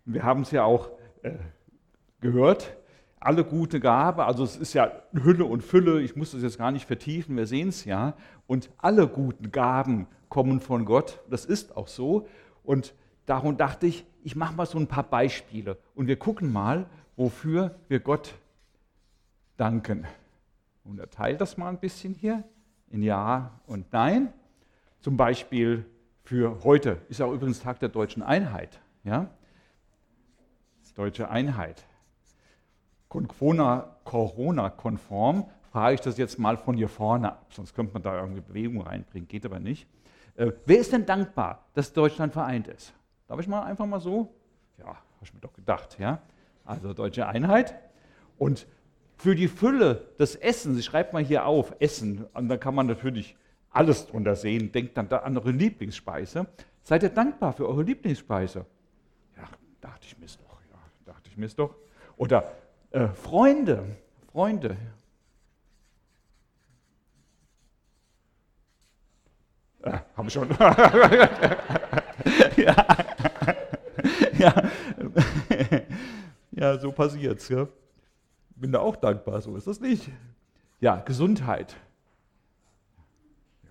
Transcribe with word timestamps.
Wir 0.05 0.23
haben 0.23 0.43
es 0.43 0.53
ja 0.53 0.63
auch 0.63 0.91
äh, 1.23 1.33
gehört, 2.21 2.77
alle 3.19 3.43
gute 3.43 3.81
Gabe, 3.81 4.25
also 4.25 4.45
es 4.45 4.57
ist 4.57 4.73
ja 4.73 4.93
Hülle 5.13 5.47
und 5.47 5.65
Fülle, 5.65 6.01
ich 6.01 6.15
muss 6.15 6.31
das 6.31 6.43
jetzt 6.43 6.59
gar 6.59 6.71
nicht 6.71 6.87
vertiefen, 6.87 7.37
wir 7.37 7.47
sehen 7.47 7.71
es 7.71 7.85
ja, 7.87 8.15
und 8.47 8.71
alle 8.79 9.09
guten 9.09 9.51
Gaben 9.51 10.07
kommen 10.29 10.61
von 10.61 10.85
Gott, 10.85 11.19
das 11.29 11.45
ist 11.45 11.77
auch 11.77 11.89
so. 11.89 12.29
Und 12.65 12.95
darum 13.27 13.57
dachte 13.57 13.87
ich, 13.87 14.05
ich 14.25 14.35
mache 14.35 14.55
mal 14.55 14.67
so 14.67 14.79
ein 14.79 14.89
paar 14.89 15.05
Beispiele 15.05 15.79
und 15.95 16.09
wir 16.09 16.19
gucken 16.19 16.53
mal, 16.53 16.87
wofür 17.17 17.77
wir 17.89 18.01
Gott 18.01 18.35
danken. 19.57 20.07
Und 20.83 20.99
er 20.99 21.09
teilt 21.09 21.41
das 21.41 21.57
mal 21.57 21.69
ein 21.69 21.79
bisschen 21.79 22.15
hier 22.15 22.43
in 22.91 23.03
Ja 23.03 23.61
und 23.67 23.93
Nein. 23.93 24.33
Zum 25.01 25.17
Beispiel 25.17 25.85
für 26.23 26.65
heute 26.65 27.03
ist 27.09 27.21
ja 27.21 27.31
übrigens 27.31 27.61
Tag 27.61 27.79
der 27.79 27.91
deutschen 27.91 28.23
Einheit. 28.23 28.81
Ja? 29.05 29.31
Deutsche 30.95 31.29
Einheit. 31.29 31.85
Corona-konform 33.09 35.51
frage 35.71 35.95
ich 35.95 36.01
das 36.01 36.19
jetzt 36.19 36.39
mal 36.39 36.57
von 36.57 36.77
hier 36.77 36.89
vorne 36.89 37.33
ab, 37.33 37.47
sonst 37.51 37.75
könnte 37.75 37.93
man 37.93 38.03
da 38.03 38.21
irgendwie 38.21 38.41
Bewegung 38.41 38.81
reinbringen, 38.81 39.27
geht 39.27 39.45
aber 39.45 39.59
nicht. 39.59 39.89
Äh, 40.37 40.53
wer 40.67 40.79
ist 40.79 40.93
denn 40.93 41.07
dankbar, 41.07 41.67
dass 41.75 41.93
Deutschland 41.93 42.33
vereint 42.33 42.69
ist? 42.69 42.93
Darf 43.29 43.41
ich 43.41 43.49
mal 43.49 43.63
einfach 43.63 43.87
mal 43.87 44.01
so? 44.01 44.35
Ja, 44.79 44.87
habe 44.87 44.97
ich 45.23 45.33
mir 45.33 45.41
doch 45.41 45.53
gedacht. 45.53 45.99
Ja? 45.99 46.21
Also 46.65 46.93
deutsche 46.93 47.27
Einheit. 47.27 47.75
Und 48.39 48.67
für 49.17 49.35
die 49.35 49.49
Fülle 49.49 50.09
des 50.19 50.35
Essens, 50.37 50.79
ich 50.79 50.85
schreibe 50.85 51.13
mal 51.13 51.25
hier 51.25 51.47
auf, 51.47 51.75
Essen, 51.79 52.27
und 52.35 52.49
da 52.49 52.57
kann 52.57 52.75
man 52.75 52.87
natürlich 52.87 53.37
alles 53.71 54.07
drunter 54.07 54.37
sehen, 54.37 54.73
denkt 54.73 54.97
dann 54.97 55.09
da 55.09 55.19
an 55.19 55.37
eure 55.37 55.51
Lieblingsspeise. 55.51 56.47
Seid 56.83 57.03
ihr 57.03 57.09
dankbar 57.09 57.53
für 57.53 57.69
eure 57.69 57.83
Lieblingsspeise? 57.83 58.67
Ja, 59.37 59.45
dachte 59.81 60.07
ich 60.07 60.19
mir 60.19 60.27
doch, 60.27 60.61
ja, 60.71 60.79
dachte 61.05 61.31
ich 61.31 61.37
mir 61.37 61.49
doch. 61.49 61.75
Oder 62.17 62.53
äh, 62.91 63.09
Freunde, 63.09 63.97
Freunde, 64.33 64.77
Äh, 69.93 69.99
Habe 70.17 70.29
ich 70.29 70.33
schon. 70.33 70.49
ja. 72.57 72.87
ja. 74.39 74.71
ja, 76.53 76.79
so 76.79 76.91
passiert's. 76.91 77.49
Ja. 77.51 77.69
Bin 78.57 78.73
da 78.73 78.81
auch 78.81 78.97
dankbar, 78.97 79.43
so 79.43 79.57
ist 79.57 79.67
das 79.67 79.81
nicht. 79.81 80.09
Ja, 80.81 80.97
Gesundheit. 80.97 81.77
Ja. 83.65 83.71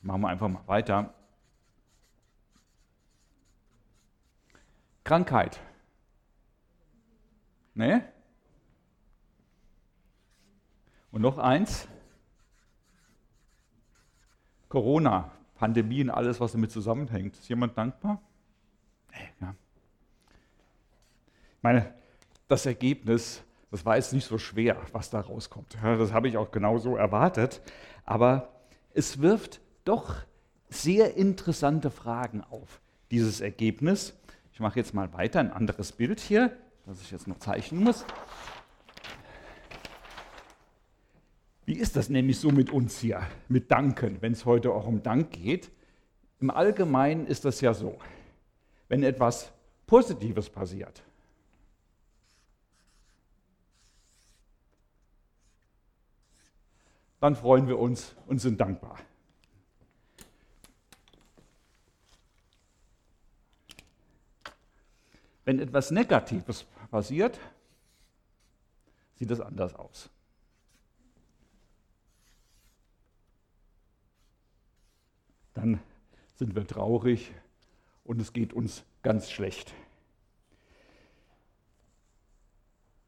Machen 0.00 0.22
wir 0.22 0.28
einfach 0.28 0.48
mal 0.48 0.66
weiter. 0.66 1.14
Krankheit. 5.04 5.60
Ne? 7.74 8.04
Und 11.12 11.22
noch 11.22 11.38
eins. 11.38 11.86
Corona, 14.72 15.30
Pandemie 15.56 16.00
und 16.00 16.08
alles, 16.08 16.40
was 16.40 16.52
damit 16.52 16.70
zusammenhängt. 16.70 17.36
Ist 17.36 17.46
jemand 17.46 17.76
dankbar? 17.76 18.22
Ja. 19.38 19.54
Ich 21.58 21.62
meine, 21.62 21.92
das 22.48 22.64
Ergebnis, 22.64 23.42
das 23.70 23.84
war 23.84 23.96
jetzt 23.96 24.14
nicht 24.14 24.24
so 24.24 24.38
schwer, 24.38 24.78
was 24.92 25.10
da 25.10 25.20
rauskommt. 25.20 25.76
Das 25.82 26.14
habe 26.14 26.26
ich 26.26 26.38
auch 26.38 26.50
genauso 26.52 26.96
erwartet. 26.96 27.60
Aber 28.06 28.48
es 28.94 29.20
wirft 29.20 29.60
doch 29.84 30.14
sehr 30.70 31.18
interessante 31.18 31.90
Fragen 31.90 32.40
auf, 32.40 32.80
dieses 33.10 33.42
Ergebnis. 33.42 34.18
Ich 34.54 34.60
mache 34.60 34.78
jetzt 34.78 34.94
mal 34.94 35.12
weiter, 35.12 35.40
ein 35.40 35.52
anderes 35.52 35.92
Bild 35.92 36.18
hier, 36.18 36.56
das 36.86 37.02
ich 37.02 37.10
jetzt 37.10 37.28
noch 37.28 37.40
zeichnen 37.40 37.84
muss. 37.84 38.06
Wie 41.64 41.74
ist 41.74 41.94
das 41.94 42.08
nämlich 42.08 42.40
so 42.40 42.50
mit 42.50 42.70
uns 42.70 42.98
hier, 42.98 43.26
mit 43.48 43.70
Danken, 43.70 44.20
wenn 44.20 44.32
es 44.32 44.44
heute 44.44 44.72
auch 44.72 44.86
um 44.86 45.02
Dank 45.02 45.30
geht? 45.30 45.70
Im 46.40 46.50
Allgemeinen 46.50 47.26
ist 47.26 47.44
das 47.44 47.60
ja 47.60 47.72
so, 47.72 47.98
wenn 48.88 49.04
etwas 49.04 49.52
Positives 49.86 50.50
passiert, 50.50 51.02
dann 57.20 57.36
freuen 57.36 57.68
wir 57.68 57.78
uns 57.78 58.16
und 58.26 58.40
sind 58.40 58.60
dankbar. 58.60 58.98
Wenn 65.44 65.60
etwas 65.60 65.92
Negatives 65.92 66.64
passiert, 66.90 67.38
sieht 69.14 69.30
es 69.30 69.40
anders 69.40 69.74
aus. 69.76 70.10
dann 75.62 75.80
sind 76.42 76.56
wir 76.56 76.66
traurig 76.66 77.30
und 78.02 78.20
es 78.20 78.32
geht 78.32 78.52
uns 78.52 78.82
ganz 79.04 79.30
schlecht. 79.30 79.72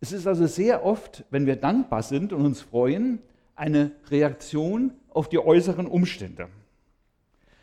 Es 0.00 0.12
ist 0.12 0.28
also 0.28 0.46
sehr 0.46 0.84
oft, 0.84 1.24
wenn 1.30 1.44
wir 1.44 1.56
dankbar 1.56 2.04
sind 2.04 2.32
und 2.32 2.46
uns 2.46 2.60
freuen, 2.60 3.18
eine 3.56 3.90
Reaktion 4.08 4.92
auf 5.08 5.28
die 5.28 5.40
äußeren 5.40 5.88
Umstände. 5.88 6.48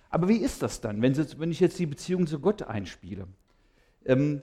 Aber 0.09 0.27
wie 0.27 0.39
ist 0.39 0.61
das 0.61 0.81
dann, 0.81 1.01
wenn, 1.01 1.51
ich 1.51 1.61
jetzt 1.61 1.79
die 1.79 1.85
Beziehung 1.85 2.27
zu 2.27 2.41
Gott 2.41 2.63
einspiele? 2.63 3.25
Ähm, 4.03 4.41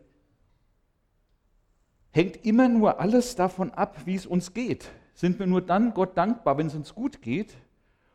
hängt 2.11 2.43
immer 2.47 2.71
nur 2.71 3.01
alles 3.01 3.37
davon 3.37 3.71
ab, 3.73 3.99
wie 4.07 4.15
es 4.15 4.25
uns 4.25 4.55
geht. 4.55 4.89
Sind 5.13 5.39
wir 5.39 5.47
nur 5.47 5.61
dann 5.61 5.93
Gott 5.93 6.17
dankbar, 6.17 6.57
wenn 6.57 6.69
es 6.69 6.75
uns 6.75 6.95
gut 6.95 7.21
geht? 7.21 7.55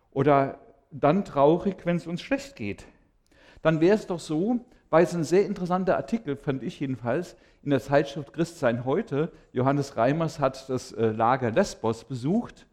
Oder 0.10 0.60
dann 0.90 1.26
traurig, 1.26 1.86
wenn 1.86 1.98
es 1.98 2.08
uns 2.08 2.20
schlecht 2.20 2.56
geht. 2.56 2.88
Dann 3.64 3.82
wäre 3.82 3.96
es 3.96 4.06
doch 4.06 4.20
so, 4.20 4.60
weil 4.92 5.06
es 5.06 5.16
ein 5.16 5.24
sehr 5.24 5.48
interessanter 5.48 5.98
Artikel, 5.98 6.36
fand 6.36 6.62
ich 6.62 6.80
jedenfalls, 6.80 7.36
in 7.64 7.72
der 7.72 7.80
Zeitschrift 7.80 8.34
Christsein 8.34 8.86
heute. 8.86 9.32
Johannes 9.54 9.98
Reimers 9.98 10.40
hat 10.40 10.70
das 10.70 10.92
äh, 10.92 11.08
Lager 11.08 11.50
Lesbos 11.50 12.04
besucht. 12.04 12.68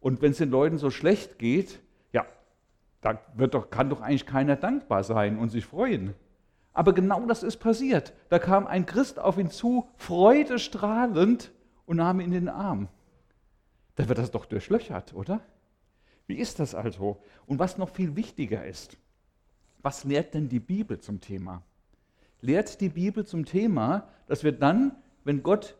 Und 0.00 0.20
wenn 0.20 0.32
es 0.32 0.38
den 0.38 0.50
Leuten 0.50 0.76
so 0.76 0.90
schlecht 0.90 1.38
geht, 1.38 1.80
ja, 2.12 2.26
da 3.00 3.14
doch, 3.46 3.70
kann 3.70 3.88
doch 3.88 4.02
eigentlich 4.02 4.26
keiner 4.26 4.56
dankbar 4.56 5.04
sein 5.04 5.38
und 5.38 5.50
sich 5.50 5.64
freuen. 5.64 6.14
Aber 6.74 6.92
genau 6.92 7.24
das 7.26 7.44
ist 7.44 7.58
passiert. 7.58 8.12
Da 8.28 8.40
kam 8.40 8.66
ein 8.66 8.84
Christ 8.84 9.20
auf 9.20 9.38
ihn 9.38 9.50
zu, 9.50 9.88
freudestrahlend 9.96 11.52
und 11.86 11.98
nahm 11.98 12.18
ihn 12.18 12.26
in 12.26 12.32
den 12.32 12.48
Arm. 12.48 12.88
Da 13.94 14.08
wird 14.08 14.18
das 14.18 14.32
doch 14.32 14.46
durchlöchert, 14.46 15.14
oder? 15.14 15.40
Wie 16.26 16.36
ist 16.36 16.58
das 16.58 16.74
also? 16.74 17.22
Und 17.46 17.60
was 17.60 17.78
noch 17.78 17.90
viel 17.90 18.16
wichtiger 18.16 18.66
ist, 18.66 18.98
was 19.84 20.02
lehrt 20.04 20.32
denn 20.32 20.48
die 20.48 20.60
Bibel 20.60 20.98
zum 20.98 21.20
Thema? 21.20 21.62
Lehrt 22.40 22.80
die 22.80 22.88
Bibel 22.88 23.26
zum 23.26 23.44
Thema, 23.44 24.08
dass 24.26 24.42
wir 24.42 24.52
dann, 24.52 24.96
wenn 25.24 25.42
Gott 25.42 25.76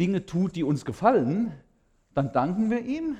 Dinge 0.00 0.26
tut, 0.26 0.56
die 0.56 0.64
uns 0.64 0.84
gefallen, 0.84 1.52
dann 2.12 2.32
danken 2.32 2.68
wir 2.68 2.80
ihm. 2.80 3.16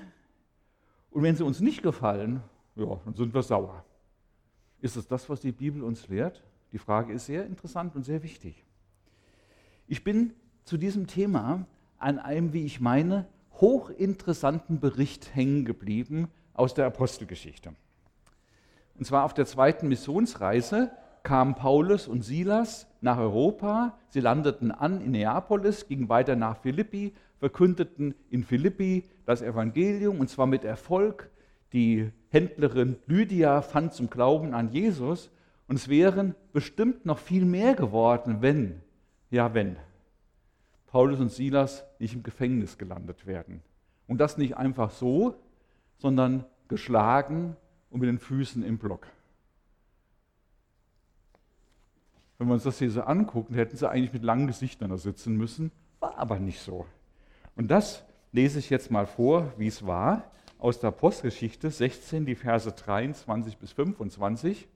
Und 1.11 1.23
wenn 1.23 1.37
sie 1.37 1.45
uns 1.45 1.61
nicht 1.61 1.85
gefallen, 1.85 2.43
ja, 2.75 3.01
dann 3.05 3.15
sind 3.15 3.33
wir 3.33 3.43
sauer. 3.45 3.85
Ist 4.81 4.97
es 4.97 5.07
das, 5.07 5.31
was 5.31 5.41
die 5.41 5.53
Bibel 5.53 5.85
uns 5.85 6.09
lehrt? 6.09 6.43
Die 6.73 6.79
Frage 6.79 7.13
ist 7.13 7.27
sehr 7.27 7.47
interessant 7.47 7.95
und 7.95 8.03
sehr 8.03 8.25
wichtig. 8.25 8.65
Ich 9.87 10.03
bin 10.03 10.35
zu 10.65 10.77
diesem 10.79 11.07
Thema 11.07 11.65
an 11.99 12.19
einem, 12.19 12.53
wie 12.53 12.65
ich 12.65 12.81
meine, 12.81 13.29
hochinteressanten 13.53 14.81
Bericht 14.81 15.33
hängen 15.33 15.65
geblieben 15.65 16.27
aus 16.55 16.75
der 16.75 16.87
Apostelgeschichte. 16.87 17.73
Und 18.97 19.05
zwar 19.05 19.25
auf 19.25 19.35
der 19.35 19.47
zweiten 19.47 19.89
Missionsreise 19.89 20.91
kamen 21.23 21.55
Paulus 21.55 22.07
und 22.07 22.23
Silas 22.23 22.87
nach 23.01 23.19
Europa. 23.19 23.99
Sie 24.09 24.21
landeten 24.21 24.71
an 24.71 25.01
in 25.01 25.13
Neapolis, 25.13 25.89
gingen 25.89 26.09
weiter 26.09 26.37
nach 26.37 26.59
Philippi, 26.59 27.13
verkündeten 27.39 28.15
in 28.31 28.45
Philippi 28.45 29.05
das 29.27 29.43
Evangelium 29.43 30.21
und 30.21 30.29
zwar 30.29 30.47
mit 30.47 30.65
Erfolg. 30.65 31.31
Die 31.73 32.13
Händlerin 32.29 32.97
Lydia 33.07 33.63
fand 33.63 33.95
zum 33.95 34.11
Glauben 34.11 34.55
an 34.55 34.71
Jesus 34.71 35.31
und 35.67 35.77
es 35.77 35.89
wären 35.89 36.35
bestimmt 36.53 37.05
noch 37.07 37.19
viel 37.19 37.45
mehr 37.45 37.75
geworden, 37.75 38.37
wenn, 38.41 38.83
ja 39.31 39.55
wenn, 39.55 39.77
Paulus 40.87 41.19
und 41.19 41.33
Silas 41.33 41.85
nicht 41.99 42.15
im 42.15 42.23
Gefängnis 42.23 42.79
gelandet 42.79 43.27
werden. 43.27 43.63
Und 44.07 44.19
das 44.19 44.39
nicht 44.39 44.57
einfach 44.57 44.91
so, 44.91 45.35
sondern 45.97 46.45
geschlagen 46.69 47.57
und 47.95 48.01
mit 48.01 48.09
den 48.09 48.19
Füßen 48.19 48.65
im 48.65 48.77
Block. 48.77 49.07
Wenn 52.37 52.49
wir 52.49 52.55
uns 52.55 52.65
das 52.65 52.81
hier 52.81 52.91
so 52.91 53.03
angucken, 53.03 53.55
hätten 53.55 53.77
sie 53.77 53.89
eigentlich 53.89 54.13
mit 54.13 54.25
langen 54.25 54.49
Gesichtern 54.49 54.91
da 54.91 54.99
sitzen 54.99 55.37
müssen, 55.37 55.71
war 56.01 56.19
aber 56.19 56.41
nicht 56.41 56.59
so. 56.59 56.87
Und 57.55 57.69
das 57.69 58.03
lese 58.33 58.59
ich 58.59 58.69
jetzt 58.69 58.91
mal 58.91 59.07
vor, 59.07 59.53
wie 59.59 59.69
es 59.69 59.87
war, 59.87 60.33
aus 60.59 60.81
der 60.81 60.91
Postgeschichte 60.91 61.71
16, 61.71 62.27
die 62.27 62.35
Verse 62.35 62.71
23 62.71 63.59
bis 63.59 63.71
25. 63.71 64.67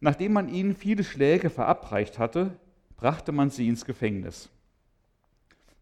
Nachdem 0.00 0.32
man 0.32 0.48
ihnen 0.48 0.74
viele 0.74 1.04
Schläge 1.04 1.50
verabreicht 1.50 2.18
hatte, 2.18 2.56
brachte 2.96 3.32
man 3.32 3.50
sie 3.50 3.68
ins 3.68 3.84
Gefängnis. 3.84 4.48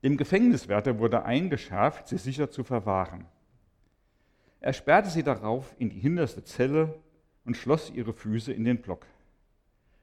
Dem 0.03 0.17
Gefängniswärter 0.17 0.99
wurde 0.99 1.25
eingeschärft, 1.25 2.09
sie 2.09 2.19
sicher 2.19 2.51
zu 2.51 2.65
verwahren. 2.65 3.25
Er 4.61 4.73
sperrte 4.73 5.11
sie 5.11 5.23
darauf 5.23 5.75
in 5.79 5.91
die 5.91 6.01
hinterste 6.01 6.43
Zelle 6.43 6.95
und 7.45 7.57
schloss 7.57 7.91
ihre 7.91 8.13
Füße 8.13 8.53
in 8.53 8.65
den 8.65 8.83
Block. 8.83 9.07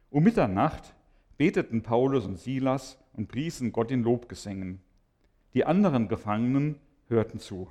Um 0.09 0.23
Mitternacht 0.23 0.95
beteten 1.37 1.83
Paulus 1.83 2.25
und 2.25 2.39
Silas 2.39 2.97
und 3.13 3.27
priesen 3.27 3.71
Gott 3.71 3.91
in 3.91 4.03
Lobgesängen. 4.03 4.79
Die 5.53 5.65
anderen 5.65 6.07
Gefangenen 6.07 6.79
hörten 7.07 7.39
zu. 7.39 7.69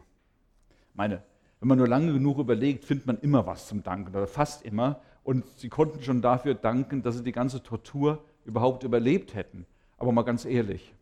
Meine, 0.94 1.22
wenn 1.60 1.68
man 1.68 1.78
nur 1.78 1.88
lange 1.88 2.12
genug 2.12 2.38
überlegt, 2.38 2.84
findet 2.84 3.06
man 3.06 3.18
immer 3.20 3.46
was 3.46 3.66
zum 3.66 3.82
Danken 3.82 4.14
oder 4.14 4.26
fast 4.26 4.64
immer. 4.64 5.00
Und 5.22 5.44
sie 5.58 5.70
konnten 5.70 6.02
schon 6.02 6.20
dafür 6.20 6.54
danken, 6.54 7.02
dass 7.02 7.16
sie 7.16 7.24
die 7.24 7.32
ganze 7.32 7.62
Tortur 7.62 8.22
überhaupt 8.44 8.84
überlebt 8.84 9.34
hätten. 9.34 9.66
Aber 9.96 10.12
mal 10.12 10.22
ganz 10.22 10.44
ehrlich, 10.44 10.93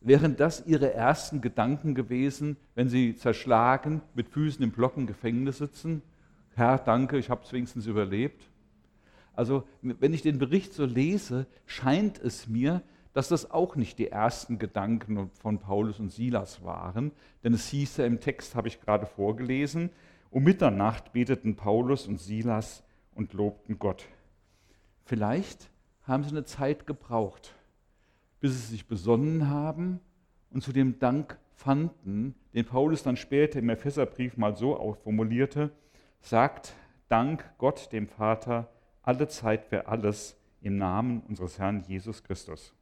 wären 0.00 0.36
das 0.36 0.66
ihre 0.66 0.92
ersten 0.92 1.40
Gedanken 1.40 1.94
gewesen, 1.94 2.56
wenn 2.74 2.88
sie 2.88 3.16
zerschlagen 3.16 4.02
mit 4.14 4.28
Füßen 4.28 4.62
im 4.62 4.70
Block 4.70 4.96
im 4.96 5.06
Gefängnis 5.06 5.58
sitzen? 5.58 6.02
Herr, 6.54 6.78
danke, 6.78 7.18
ich 7.18 7.30
habe 7.30 7.42
es 7.44 7.52
wenigstens 7.52 7.86
überlebt. 7.86 8.48
Also 9.34 9.64
wenn 9.82 10.12
ich 10.12 10.22
den 10.22 10.38
Bericht 10.38 10.72
so 10.72 10.84
lese, 10.84 11.46
scheint 11.66 12.18
es 12.18 12.48
mir, 12.48 12.82
dass 13.12 13.28
das 13.28 13.50
auch 13.50 13.76
nicht 13.76 13.98
die 13.98 14.08
ersten 14.08 14.58
Gedanken 14.58 15.30
von 15.40 15.58
Paulus 15.58 15.98
und 16.00 16.10
Silas 16.10 16.64
waren, 16.64 17.12
denn 17.42 17.54
es 17.54 17.68
hieß 17.68 17.98
ja 17.98 18.06
im 18.06 18.20
Text, 18.20 18.54
habe 18.54 18.68
ich 18.68 18.80
gerade 18.80 19.06
vorgelesen, 19.06 19.90
um 20.30 20.44
Mitternacht 20.44 21.12
beteten 21.12 21.56
Paulus 21.56 22.06
und 22.06 22.20
Silas 22.20 22.82
und 23.14 23.32
lobten 23.32 23.78
Gott. 23.78 24.04
Vielleicht 25.04 25.70
haben 26.02 26.22
sie 26.22 26.30
eine 26.30 26.44
Zeit 26.44 26.86
gebraucht, 26.86 27.54
bis 28.40 28.52
sie 28.52 28.72
sich 28.72 28.86
besonnen 28.86 29.48
haben 29.48 30.00
und 30.50 30.62
zu 30.62 30.72
dem 30.72 30.98
Dank 30.98 31.38
fanden, 31.54 32.34
den 32.54 32.64
Paulus 32.64 33.02
dann 33.02 33.16
später 33.16 33.58
im 33.58 33.68
Epheserbrief 33.68 34.36
mal 34.36 34.56
so 34.56 34.96
formulierte, 35.02 35.70
sagt 36.20 36.74
Dank 37.08 37.44
Gott 37.58 37.92
dem 37.92 38.06
Vater 38.06 38.68
alle 39.02 39.28
Zeit 39.28 39.64
für 39.64 39.88
alles 39.88 40.36
im 40.60 40.76
Namen 40.76 41.22
unseres 41.28 41.58
Herrn 41.58 41.84
Jesus 41.86 42.22
Christus. 42.22 42.74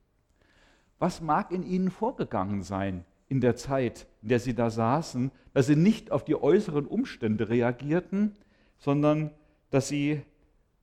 Was 0.99 1.21
mag 1.21 1.53
in 1.53 1.63
ihnen 1.63 1.91
vorgegangen 1.91 2.63
sein 2.63 3.05
in 3.29 3.41
der 3.41 3.57
Zeit, 3.57 4.07
in 4.23 4.29
der 4.29 4.41
sie 4.41 4.55
da 4.55 4.71
saßen, 4.71 5.31
dass 5.53 5.67
sie 5.67 5.77
nicht 5.77 6.11
auf 6.11 6.25
die 6.25 6.41
äußeren 6.41 6.87
Umstände 6.87 7.49
reagierten, 7.49 8.37
sondern 8.79 9.31
dass 9.71 9.89
sie 9.89 10.23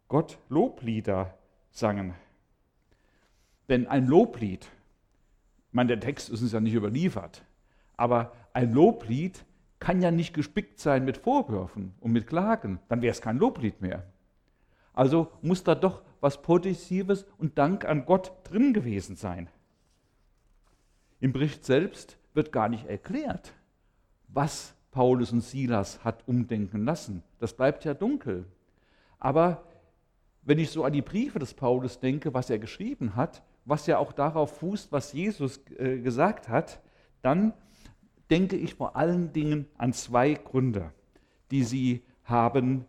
Gott 0.07 0.37
Loblieder 0.49 1.37
sangen. 1.71 2.13
Denn 3.69 3.87
ein 3.87 4.07
Loblied, 4.07 4.65
ich 5.67 5.73
meine, 5.73 5.87
der 5.87 5.99
Text 5.99 6.29
ist 6.29 6.41
uns 6.41 6.51
ja 6.51 6.59
nicht 6.59 6.73
überliefert, 6.73 7.43
aber 7.95 8.33
ein 8.53 8.73
Loblied 8.73 9.45
kann 9.79 10.01
ja 10.01 10.11
nicht 10.11 10.33
gespickt 10.33 10.79
sein 10.79 11.05
mit 11.05 11.17
Vorwürfen 11.17 11.93
und 11.99 12.11
mit 12.11 12.27
Klagen, 12.27 12.79
dann 12.87 13.01
wäre 13.01 13.11
es 13.11 13.21
kein 13.21 13.37
Loblied 13.37 13.81
mehr. 13.81 14.05
Also 14.93 15.31
muss 15.41 15.63
da 15.63 15.75
doch 15.75 16.03
was 16.21 16.41
Positives 16.41 17.25
und 17.37 17.57
Dank 17.57 17.83
an 17.83 18.05
Gott 18.05 18.31
drin 18.43 18.73
gewesen 18.73 19.15
sein. 19.15 19.49
Im 21.19 21.33
Bericht 21.33 21.65
selbst 21.65 22.17
wird 22.33 22.51
gar 22.51 22.69
nicht 22.69 22.85
erklärt, 22.85 23.53
was 24.27 24.73
Paulus 24.91 25.31
und 25.31 25.41
Silas 25.41 26.03
hat 26.03 26.27
umdenken 26.27 26.85
lassen. 26.85 27.23
Das 27.39 27.53
bleibt 27.53 27.83
ja 27.83 27.93
dunkel. 27.93 28.45
Aber 29.19 29.63
wenn 30.43 30.59
ich 30.59 30.69
so 30.69 30.83
an 30.83 30.93
die 30.93 31.01
Briefe 31.01 31.39
des 31.39 31.53
Paulus 31.53 31.99
denke, 31.99 32.33
was 32.33 32.49
er 32.49 32.59
geschrieben 32.59 33.15
hat, 33.15 33.41
was 33.65 33.87
ja 33.87 33.97
auch 33.97 34.11
darauf 34.11 34.57
fußt, 34.57 34.91
was 34.91 35.13
Jesus 35.13 35.61
äh, 35.77 35.99
gesagt 35.99 36.49
hat, 36.49 36.81
dann 37.21 37.53
denke 38.29 38.55
ich 38.55 38.75
vor 38.75 38.95
allen 38.95 39.31
Dingen 39.33 39.67
an 39.77 39.93
zwei 39.93 40.33
Gründe, 40.33 40.91
die 41.51 41.63
sie 41.63 42.03
haben 42.23 42.85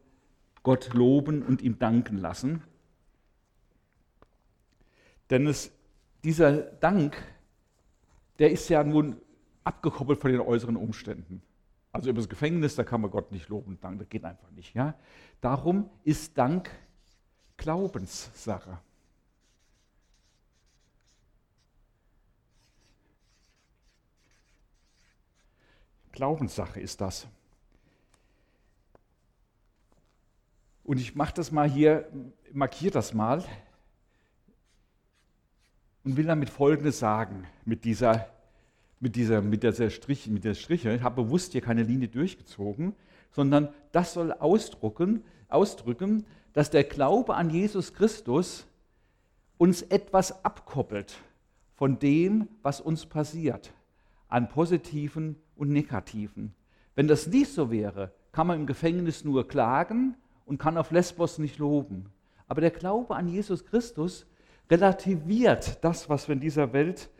Gott 0.62 0.94
loben 0.94 1.42
und 1.42 1.62
ihm 1.62 1.78
danken 1.78 2.18
lassen. 2.18 2.62
Denn 5.30 5.46
es, 5.46 5.72
dieser 6.22 6.52
Dank 6.52 7.16
der 8.38 8.50
ist 8.50 8.68
ja 8.68 8.82
nun 8.82 9.20
abgekoppelt 9.62 10.20
von 10.20 10.32
den 10.32 10.40
äußeren 10.40 10.76
Umständen. 10.76 11.42
Also 11.92 12.10
über 12.10 12.20
das 12.20 12.28
Gefängnis, 12.28 12.74
da 12.74 12.84
kann 12.84 13.00
man 13.00 13.10
Gott 13.10 13.30
nicht 13.30 13.48
loben 13.48 13.72
und 13.72 13.84
danken, 13.84 14.00
das 14.00 14.08
geht 14.08 14.24
einfach 14.24 14.50
nicht. 14.50 14.74
Ja? 14.74 14.94
Darum 15.40 15.90
ist 16.02 16.36
Dank 16.36 16.70
Glaubenssache. 17.56 18.78
Glaubenssache 26.14 26.80
ist 26.80 27.00
das. 27.00 27.26
Und 30.84 31.00
ich 31.00 31.16
mache 31.16 31.34
das 31.34 31.50
mal 31.50 31.68
hier, 31.68 32.08
markiere 32.52 32.92
das 32.92 33.14
mal 33.14 33.44
und 36.04 36.16
will 36.16 36.26
damit 36.26 36.50
Folgendes 36.50 37.00
sagen 37.00 37.46
mit 37.64 37.84
dieser, 37.84 38.28
mit 39.00 39.16
dieser, 39.16 39.42
mit 39.42 39.64
dieser 39.64 39.90
Strich, 39.90 40.28
mit 40.28 40.44
der 40.44 40.54
Striche. 40.54 40.94
Ich 40.94 41.02
habe 41.02 41.24
bewusst 41.24 41.52
hier 41.52 41.62
keine 41.62 41.82
Linie 41.82 42.08
durchgezogen, 42.08 42.94
sondern 43.32 43.70
das 43.90 44.12
soll 44.12 44.30
ausdrücken, 44.32 45.24
ausdrücken, 45.48 46.26
dass 46.52 46.70
der 46.70 46.84
Glaube 46.84 47.34
an 47.34 47.50
Jesus 47.50 47.92
Christus 47.92 48.66
uns 49.58 49.82
etwas 49.82 50.44
abkoppelt 50.44 51.16
von 51.74 51.98
dem, 51.98 52.48
was 52.62 52.80
uns 52.80 53.06
passiert, 53.06 53.72
an 54.28 54.48
positiven 54.48 55.36
und 55.56 55.70
negativen. 55.70 56.54
Wenn 56.94 57.08
das 57.08 57.26
nicht 57.26 57.52
so 57.52 57.70
wäre, 57.70 58.12
kann 58.32 58.46
man 58.46 58.60
im 58.60 58.66
Gefängnis 58.66 59.24
nur 59.24 59.46
klagen 59.46 60.16
und 60.46 60.58
kann 60.58 60.76
auf 60.76 60.90
Lesbos 60.90 61.38
nicht 61.38 61.58
loben. 61.58 62.10
Aber 62.48 62.60
der 62.60 62.70
Glaube 62.70 63.16
an 63.16 63.28
Jesus 63.28 63.64
Christus 63.64 64.26
relativiert 64.70 65.78
das, 65.82 66.08
was 66.08 66.28
wir 66.28 66.34
in 66.34 66.40
dieser 66.40 66.72
Welt 66.72 67.10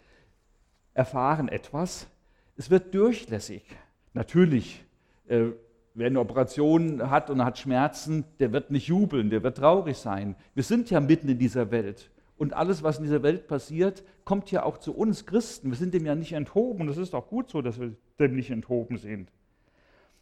erfahren, 0.93 1.49
etwas. 1.49 2.09
Es 2.57 2.71
wird 2.71 2.95
durchlässig. 2.95 3.65
Natürlich, 4.13 4.85
äh, 5.27 5.47
wer 5.95 6.07
eine 6.07 6.21
Operation 6.21 7.11
hat 7.11 7.31
und 7.31 7.45
hat 7.45 7.59
Schmerzen, 7.59 8.25
der 8.39 8.53
wird 8.53 8.71
nicht 8.71 8.89
jubeln, 8.89 9.31
der 9.31 9.43
wird 9.43 9.59
traurig 9.59 9.97
sein. 9.97 10.37
Wir 10.55 10.63
sind 10.63 10.91
ja 10.91 11.01
mitten 11.01 11.29
in 11.29 11.39
dieser 11.39 11.71
Welt. 11.71 12.11
Und 12.37 12.53
alles, 12.53 12.83
was 12.83 12.99
in 12.99 13.05
dieser 13.05 13.23
Welt 13.23 13.47
passiert, 13.47 14.05
kommt 14.25 14.51
ja 14.51 14.65
auch 14.65 14.79
zu 14.79 14.95
uns 14.95 15.27
Christen. 15.27 15.71
Wir 15.71 15.77
sind 15.77 15.95
dem 15.95 16.05
ja 16.05 16.15
nicht 16.15 16.33
enthoben. 16.33 16.83
Und 16.83 16.89
es 16.89 16.97
ist 16.97 17.15
auch 17.15 17.29
gut 17.29 17.51
so, 17.51 17.63
dass 17.63 17.79
wir 17.79 17.95
dem 18.19 18.35
nicht 18.35 18.51
enthoben 18.51 18.97
sind. 18.97 19.31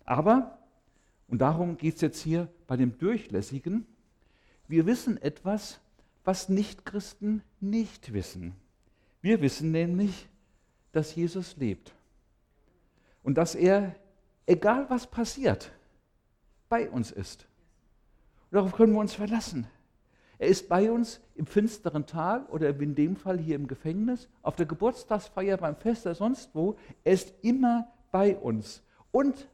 Aber, 0.04 0.58
und 1.28 1.40
darum 1.40 1.76
geht 1.76 1.96
es 1.96 2.00
jetzt 2.00 2.20
hier 2.20 2.48
bei 2.66 2.76
dem 2.76 2.98
Durchlässigen, 2.98 3.86
wir 4.68 4.86
wissen 4.86 5.20
etwas 5.20 5.80
was 6.24 6.48
Nichtchristen 6.48 7.42
nicht 7.60 8.12
wissen. 8.12 8.54
Wir 9.20 9.40
wissen 9.40 9.70
nämlich, 9.70 10.28
dass 10.92 11.14
Jesus 11.14 11.56
lebt 11.56 11.92
und 13.22 13.38
dass 13.38 13.54
er, 13.54 13.94
egal 14.46 14.88
was 14.88 15.06
passiert, 15.06 15.72
bei 16.68 16.90
uns 16.90 17.10
ist. 17.10 17.46
Und 18.50 18.56
darauf 18.56 18.72
können 18.72 18.92
wir 18.92 19.00
uns 19.00 19.14
verlassen. 19.14 19.66
Er 20.42 20.48
ist 20.48 20.68
bei 20.68 20.90
uns 20.90 21.20
im 21.36 21.46
finsteren 21.46 22.04
Tal 22.04 22.44
oder 22.46 22.70
in 22.70 22.96
dem 22.96 23.14
Fall 23.14 23.38
hier 23.38 23.54
im 23.54 23.68
Gefängnis, 23.68 24.28
auf 24.42 24.56
der 24.56 24.66
Geburtstagsfeier, 24.66 25.56
beim 25.56 25.76
Fest 25.76 26.04
oder 26.04 26.16
sonst 26.16 26.50
wo. 26.52 26.74
Er 27.04 27.12
ist 27.12 27.32
immer 27.42 27.86
bei 28.10 28.36
uns. 28.36 28.82
Und 29.12 29.46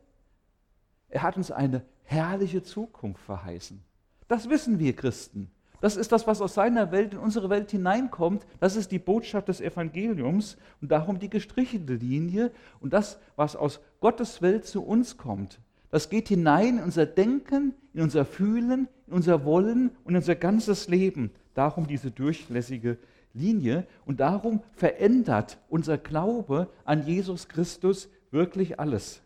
er 1.11 1.25
hat 1.25 1.37
uns 1.37 1.51
eine 1.51 1.83
herrliche 2.05 2.63
Zukunft 2.63 3.21
verheißen. 3.21 3.85
Das 4.29 4.49
wissen 4.49 4.79
wir 4.79 4.97
Christen. 4.97 5.51
Das 5.83 5.95
ist 5.99 6.11
das, 6.11 6.27
was 6.27 6.41
aus 6.41 6.55
seiner 6.55 6.91
Welt 6.91 7.13
in 7.13 7.21
unsere 7.21 7.51
Welt 7.51 7.71
hineinkommt. 7.71 8.47
Das 8.59 8.75
ist 8.75 8.91
die 8.91 8.99
Botschaft 8.99 9.49
des 9.49 9.61
Evangeliums 9.61 10.57
und 10.81 10.91
darum 10.91 11.19
die 11.19 11.29
gestrichelte 11.29 11.97
Linie 11.97 12.51
und 12.81 12.95
das, 12.95 13.19
was 13.37 13.57
aus 13.57 13.81
Gottes 14.01 14.41
Welt 14.41 14.65
zu 14.65 14.83
uns 14.83 15.19
kommt. 15.19 15.61
Das 15.91 16.11
geht 16.11 16.29
hinein 16.29 16.79
in 16.79 16.85
unser 16.85 17.07
Denken, 17.07 17.75
in 17.95 18.03
unser 18.03 18.25
Fühlen, 18.25 18.89
in 19.07 19.13
unser 19.15 19.45
Wollen 19.45 19.91
und 20.05 20.11
in 20.11 20.17
unser 20.17 20.35
ganzes 20.35 20.89
Leben. 20.89 21.31
Darum 21.55 21.87
diese 21.87 22.11
durchlässige 22.11 22.99
Linie 23.33 23.87
und 24.05 24.21
darum 24.21 24.61
verändert 24.73 25.59
unser 25.69 25.99
Glaube 25.99 26.69
an 26.85 27.07
Jesus 27.07 27.49
Christus 27.49 28.09
wirklich 28.31 28.79
alles. 28.79 29.23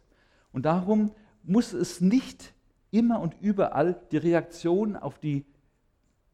Und 0.52 0.66
darum 0.66 1.11
muss 1.42 1.73
es 1.73 2.00
nicht 2.00 2.52
immer 2.90 3.21
und 3.21 3.37
überall 3.40 4.00
die 4.12 4.19
Reaktion 4.19 4.97
auf 4.97 5.19
die, 5.19 5.45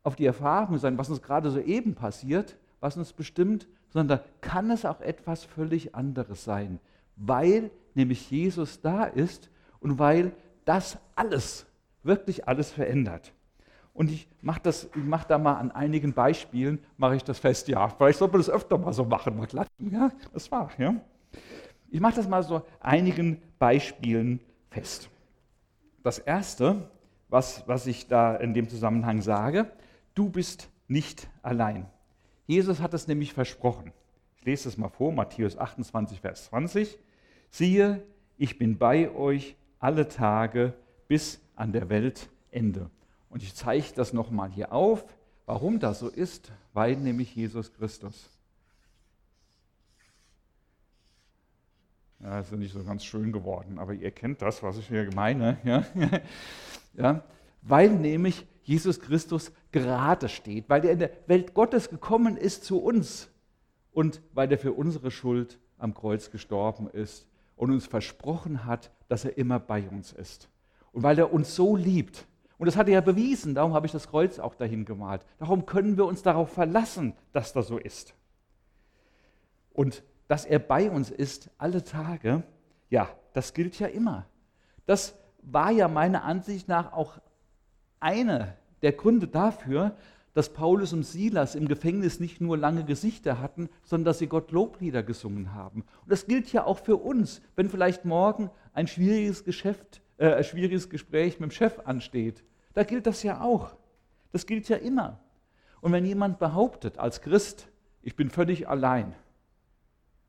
auf 0.03 0.17
die 0.17 0.27
Erfahrung 0.27 0.79
sein, 0.79 0.99
was 0.99 1.09
uns 1.09 1.23
gerade 1.23 1.51
soeben 1.51 1.95
passiert, 1.95 2.59
was 2.81 2.97
uns 2.97 3.13
bestimmt, 3.13 3.67
sondern 3.91 4.21
kann 4.41 4.71
es 4.71 4.85
auch 4.85 5.01
etwas 5.01 5.45
völlig 5.45 5.95
anderes 5.95 6.45
sein, 6.45 6.79
weil 7.17 7.71
nämlich 7.95 8.31
Jesus 8.31 8.81
da 8.83 9.05
ist 9.05 9.51
und 9.81 9.99
weil 9.99 10.33
das 10.65 10.99
alles, 11.15 11.67
wirklich 12.03 12.47
alles 12.47 12.71
verändert. 12.71 13.33
Und 13.95 14.11
ich 14.11 14.29
mache 14.43 14.61
mach 14.95 15.25
da 15.25 15.39
mal 15.39 15.55
an 15.55 15.73
einigen 15.73 16.13
Beispielen, 16.13 16.79
mache 16.99 17.17
ich 17.17 17.25
das 17.25 17.41
fest. 17.41 17.67
Ja, 17.67 17.89
vielleicht 17.89 18.19
sollte 18.19 18.33
man 18.33 18.41
das 18.41 18.51
öfter 18.51 18.79
mal 18.79 18.93
so 18.93 19.05
machen, 19.05 19.37
mal 19.37 19.47
klatschen. 19.47 19.91
Ja, 19.91 20.13
das 20.33 20.51
war, 20.53 20.71
ja. 20.79 20.95
Ich 21.91 22.01
mache 22.01 22.17
das 22.17 22.29
mal 22.29 22.43
so 22.43 22.63
einigen 22.79 23.43
Beispielen 23.59 24.41
fest. 24.71 25.11
Das 26.05 26.19
erste, 26.19 26.89
was, 27.29 27.67
was 27.67 27.87
ich 27.87 28.07
da 28.07 28.37
in 28.37 28.55
dem 28.55 28.69
Zusammenhang 28.69 29.21
sage, 29.21 29.73
du 30.15 30.31
bist 30.31 30.71
nicht 30.87 31.29
allein. 31.43 31.87
Jesus 32.47 32.81
hat 32.81 32.95
es 32.95 33.09
nämlich 33.09 33.33
versprochen. 33.33 33.93
Ich 34.37 34.45
lese 34.45 34.69
es 34.69 34.79
mal 34.79 34.89
vor, 34.89 35.13
Matthäus 35.13 35.59
28, 35.59 36.21
Vers 36.21 36.45
20. 36.47 36.99
Siehe, 37.51 38.03
ich 38.37 38.59
bin 38.59 38.79
bei 38.79 39.11
euch 39.11 39.57
alle 39.79 40.09
Tage 40.09 40.75
bis 41.07 41.41
an 41.55 41.73
der 41.73 41.89
Weltende. 41.89 42.91
Und 43.31 43.43
ich 43.43 43.55
zeige 43.55 43.93
das 43.95 44.13
nochmal 44.13 44.51
hier 44.51 44.73
auf, 44.73 45.05
warum 45.47 45.79
das 45.79 45.99
so 45.99 46.09
ist, 46.09 46.53
weil 46.73 46.97
nämlich 46.97 47.35
Jesus 47.35 47.73
Christus 47.73 48.31
Ja, 52.21 52.41
ist 52.41 52.51
ja 52.51 52.57
nicht 52.57 52.73
so 52.73 52.83
ganz 52.83 53.05
schön 53.05 53.33
geworden, 53.33 53.79
aber 53.79 53.95
ihr 53.95 54.11
kennt 54.11 54.43
das, 54.43 54.63
was 54.63 54.77
ich 54.79 54.89
hier 54.89 55.09
meine. 55.15 55.59
Ja? 55.65 55.85
ja? 56.95 57.23
Weil 57.63 57.91
nämlich 57.91 58.47
Jesus 58.63 59.01
Christus 59.01 59.53
gerade 59.73 60.29
steht, 60.29 60.69
weil 60.69 60.85
er 60.85 60.93
in 60.93 60.99
der 60.99 61.11
Welt 61.27 61.55
Gottes 61.55 61.89
gekommen 61.89 62.37
ist 62.37 62.65
zu 62.65 62.79
uns 62.79 63.31
und 63.93 64.21
weil 64.33 64.51
er 64.51 64.59
für 64.59 64.73
unsere 64.73 65.11
Schuld 65.11 65.59
am 65.79 65.95
Kreuz 65.95 66.31
gestorben 66.31 66.89
ist 66.91 67.27
und 67.57 67.71
uns 67.71 67.87
versprochen 67.87 68.65
hat, 68.65 68.91
dass 69.09 69.25
er 69.25 69.37
immer 69.37 69.59
bei 69.59 69.89
uns 69.89 70.13
ist. 70.13 70.49
Und 70.93 71.03
weil 71.03 71.19
er 71.19 71.33
uns 71.33 71.55
so 71.55 71.77
liebt. 71.77 72.27
Und 72.59 72.67
das 72.67 72.77
hat 72.77 72.89
er 72.89 72.95
ja 72.95 73.01
bewiesen, 73.01 73.55
darum 73.55 73.75
habe 73.75 73.87
ich 73.87 73.93
das 73.93 74.09
Kreuz 74.09 74.39
auch 74.39 74.55
dahin 74.55 74.85
gemalt. 74.85 75.25
Darum 75.39 75.67
können 75.67 75.97
wir 75.97 76.07
uns 76.07 76.23
darauf 76.23 76.51
verlassen, 76.51 77.15
dass 77.33 77.53
das 77.53 77.69
so 77.69 77.79
ist. 77.79 78.15
Und 79.73 80.03
dass 80.27 80.45
er 80.45 80.59
bei 80.59 80.91
uns 80.91 81.11
ist 81.11 81.51
alle 81.57 81.85
Tage, 81.85 82.43
ja, 82.91 83.09
das 83.33 83.55
gilt 83.55 83.79
ja 83.79 83.87
immer. 83.87 84.27
Das 84.87 85.15
war 85.43 85.71
ja 85.71 85.89
meiner 85.89 86.25
Ansicht 86.25 86.69
nach 86.69 86.93
auch 86.93 87.19
einer 88.01 88.55
der 88.83 88.93
Gründe 88.93 89.29
dafür, 89.29 89.97
dass 90.35 90.53
Paulus 90.53 90.93
und 90.93 91.03
Silas 91.03 91.55
im 91.55 91.67
Gefängnis 91.67 92.21
nicht 92.21 92.41
nur 92.41 92.57
lange 92.57 92.85
Gesichter 92.85 93.41
hatten, 93.41 93.69
sondern 93.83 94.05
dass 94.07 94.19
sie 94.19 94.29
Gott 94.29 94.53
Loblieder 94.53 95.03
gesungen 95.03 95.55
haben. 95.55 95.81
Und 96.03 96.13
das 96.13 96.27
gilt 96.27 96.53
ja 96.53 96.65
auch 96.65 96.79
für 96.79 96.97
uns, 96.97 97.41
wenn 97.57 97.69
vielleicht 97.69 98.05
morgen 98.05 98.51
ein 98.79 98.87
schwieriges 98.87 99.43
Geschäft, 99.43 100.01
äh, 100.19 100.35
ein 100.35 100.45
schwieriges 100.45 100.89
Gespräch 100.89 101.41
mit 101.41 101.51
dem 101.51 101.53
Chef 101.53 101.81
ansteht. 101.85 102.45
Da 102.75 102.85
gilt 102.85 103.09
das 103.09 103.25
ja 103.25 103.41
auch. 103.41 103.77
Das 104.31 104.47
gilt 104.47 104.69
ja 104.69 104.77
immer. 104.77 105.19
Und 105.81 105.91
wenn 105.91 106.05
jemand 106.05 106.39
behauptet 106.39 106.97
als 106.97 107.21
Christ, 107.21 107.69
ich 108.03 108.15
bin 108.15 108.31
völlig 108.31 108.69
allein, 108.69 109.17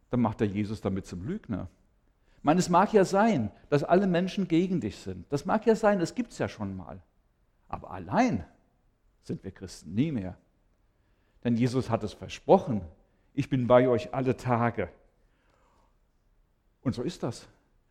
dann 0.10 0.22
macht 0.22 0.42
er 0.42 0.48
Jesus 0.48 0.82
damit 0.82 1.06
zum 1.06 1.22
Lügner. 1.28 1.70
Ich 2.38 2.44
meine, 2.44 2.60
es 2.60 2.70
mag 2.70 2.92
ja 2.92 3.06
sein, 3.06 3.52
dass 3.70 3.84
alle 3.84 4.08
Menschen 4.08 4.48
gegen 4.48 4.82
dich 4.82 4.98
sind. 4.98 5.32
Das 5.32 5.46
mag 5.46 5.68
ja 5.68 5.76
sein, 5.76 6.00
das 6.00 6.16
gibt 6.16 6.32
es 6.32 6.40
ja 6.40 6.50
schon 6.50 6.76
mal. 6.76 7.04
Aber 7.68 7.92
allein 7.92 8.46
sind 9.22 9.44
wir 9.44 9.52
Christen 9.52 9.94
nie 9.94 10.12
mehr. 10.12 10.36
Denn 11.44 11.56
Jesus 11.56 11.92
hat 11.92 12.04
es 12.04 12.14
versprochen, 12.14 12.82
ich 13.36 13.48
bin 13.48 13.68
bei 13.68 13.88
euch 13.88 14.12
alle 14.12 14.36
Tage. 14.36 14.90
Und 16.82 16.96
so 16.96 17.04
ist 17.04 17.22
das. 17.22 17.48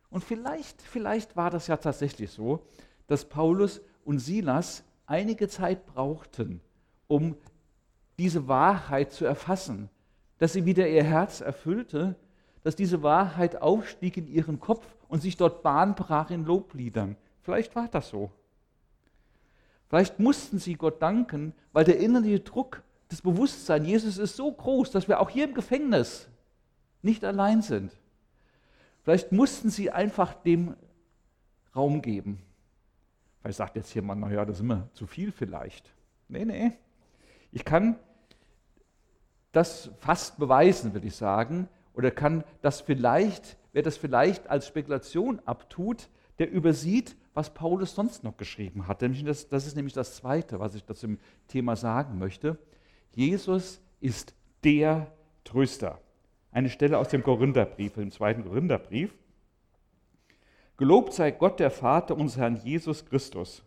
Und 0.09 0.23
vielleicht, 0.23 0.81
vielleicht 0.81 1.35
war 1.35 1.49
das 1.49 1.67
ja 1.67 1.77
tatsächlich 1.77 2.31
so, 2.31 2.65
dass 3.07 3.25
Paulus 3.25 3.81
und 4.05 4.19
Silas 4.19 4.83
einige 5.05 5.47
Zeit 5.47 5.85
brauchten, 5.85 6.61
um 7.07 7.35
diese 8.17 8.47
Wahrheit 8.47 9.11
zu 9.11 9.25
erfassen, 9.25 9.89
dass 10.37 10.53
sie 10.53 10.65
wieder 10.65 10.87
ihr 10.87 11.03
Herz 11.03 11.41
erfüllte, 11.41 12.15
dass 12.63 12.75
diese 12.75 13.03
Wahrheit 13.03 13.61
aufstieg 13.61 14.17
in 14.17 14.27
ihren 14.27 14.59
Kopf 14.59 14.85
und 15.07 15.21
sich 15.21 15.37
dort 15.37 15.63
Bahn 15.63 15.95
brach 15.95 16.29
in 16.29 16.45
Lobliedern. 16.45 17.15
Vielleicht 17.41 17.75
war 17.75 17.87
das 17.87 18.09
so. 18.09 18.31
Vielleicht 19.87 20.19
mussten 20.19 20.59
sie 20.59 20.75
Gott 20.75 21.01
danken, 21.01 21.53
weil 21.71 21.85
der 21.85 21.99
innerliche 21.99 22.41
Druck, 22.41 22.83
das 23.07 23.21
Bewusstsein, 23.21 23.85
Jesus 23.85 24.17
ist 24.17 24.35
so 24.35 24.51
groß, 24.51 24.91
dass 24.91 25.07
wir 25.07 25.19
auch 25.19 25.29
hier 25.29 25.45
im 25.45 25.55
Gefängnis 25.55 26.27
nicht 27.01 27.23
allein 27.25 27.61
sind. 27.61 27.91
Vielleicht 29.09 29.31
mussten 29.31 29.71
sie 29.71 29.89
einfach 29.89 30.35
dem 30.35 30.75
Raum 31.75 32.03
geben. 32.03 32.43
Vielleicht 33.41 33.57
sagt 33.57 33.75
jetzt 33.75 33.91
jemand, 33.95 34.21
naja, 34.21 34.45
das 34.45 34.57
ist 34.57 34.61
immer 34.61 34.87
zu 34.93 35.07
viel 35.07 35.31
vielleicht. 35.31 35.91
Nee, 36.27 36.45
nee. 36.45 36.73
Ich 37.51 37.65
kann 37.65 37.95
das 39.51 39.89
fast 39.97 40.37
beweisen, 40.37 40.93
würde 40.93 41.07
ich 41.07 41.15
sagen, 41.15 41.67
oder 41.95 42.11
kann 42.11 42.43
das 42.61 42.81
vielleicht, 42.81 43.57
wer 43.71 43.81
das 43.81 43.97
vielleicht 43.97 44.47
als 44.47 44.67
Spekulation 44.67 45.41
abtut, 45.43 46.07
der 46.37 46.51
übersieht, 46.51 47.15
was 47.33 47.51
Paulus 47.51 47.95
sonst 47.95 48.23
noch 48.23 48.37
geschrieben 48.37 48.87
hat. 48.87 49.01
Das, 49.01 49.47
das 49.47 49.65
ist 49.65 49.75
nämlich 49.75 49.95
das 49.95 50.17
Zweite, 50.17 50.59
was 50.59 50.75
ich 50.75 50.85
dazu 50.85 51.07
im 51.07 51.19
Thema 51.47 51.75
sagen 51.75 52.19
möchte. 52.19 52.59
Jesus 53.15 53.81
ist 54.01 54.35
der 54.63 55.11
Tröster. 55.45 55.99
Eine 56.59 56.69
Stelle 56.69 56.97
aus 56.97 57.07
dem 57.07 57.23
Korintherbrief, 57.23 57.93
dem 57.93 58.11
zweiten 58.11 58.43
Korintherbrief. 58.43 59.15
Gelobt 60.75 61.13
sei 61.13 61.31
Gott, 61.31 61.57
der 61.61 61.71
Vater 61.71 62.17
unseres 62.17 62.37
Herrn 62.37 62.55
Jesus 62.57 63.05
Christus, 63.05 63.63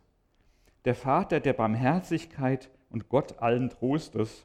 der 0.85 0.95
Vater 0.95 1.41
der 1.41 1.55
Barmherzigkeit 1.55 2.69
und 2.91 3.09
Gott 3.09 3.39
allen 3.39 3.71
Trostes, 3.71 4.45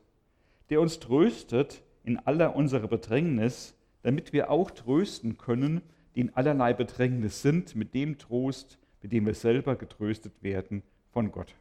der 0.69 0.79
uns 0.79 0.99
tröstet 0.99 1.83
in 2.05 2.19
aller 2.19 2.55
unserer 2.55 2.87
Bedrängnis, 2.87 3.75
damit 4.03 4.31
wir 4.31 4.49
auch 4.49 4.71
trösten 4.71 5.37
können, 5.37 5.81
die 6.15 6.21
in 6.21 6.33
allerlei 6.33 6.73
Bedrängnis 6.73 7.41
sind, 7.41 7.75
mit 7.75 7.93
dem 7.93 8.17
Trost, 8.17 8.79
mit 9.01 9.11
dem 9.11 9.25
wir 9.25 9.33
selber 9.33 9.75
getröstet 9.75 10.41
werden 10.41 10.83
von 11.11 11.33
Gott. 11.33 11.53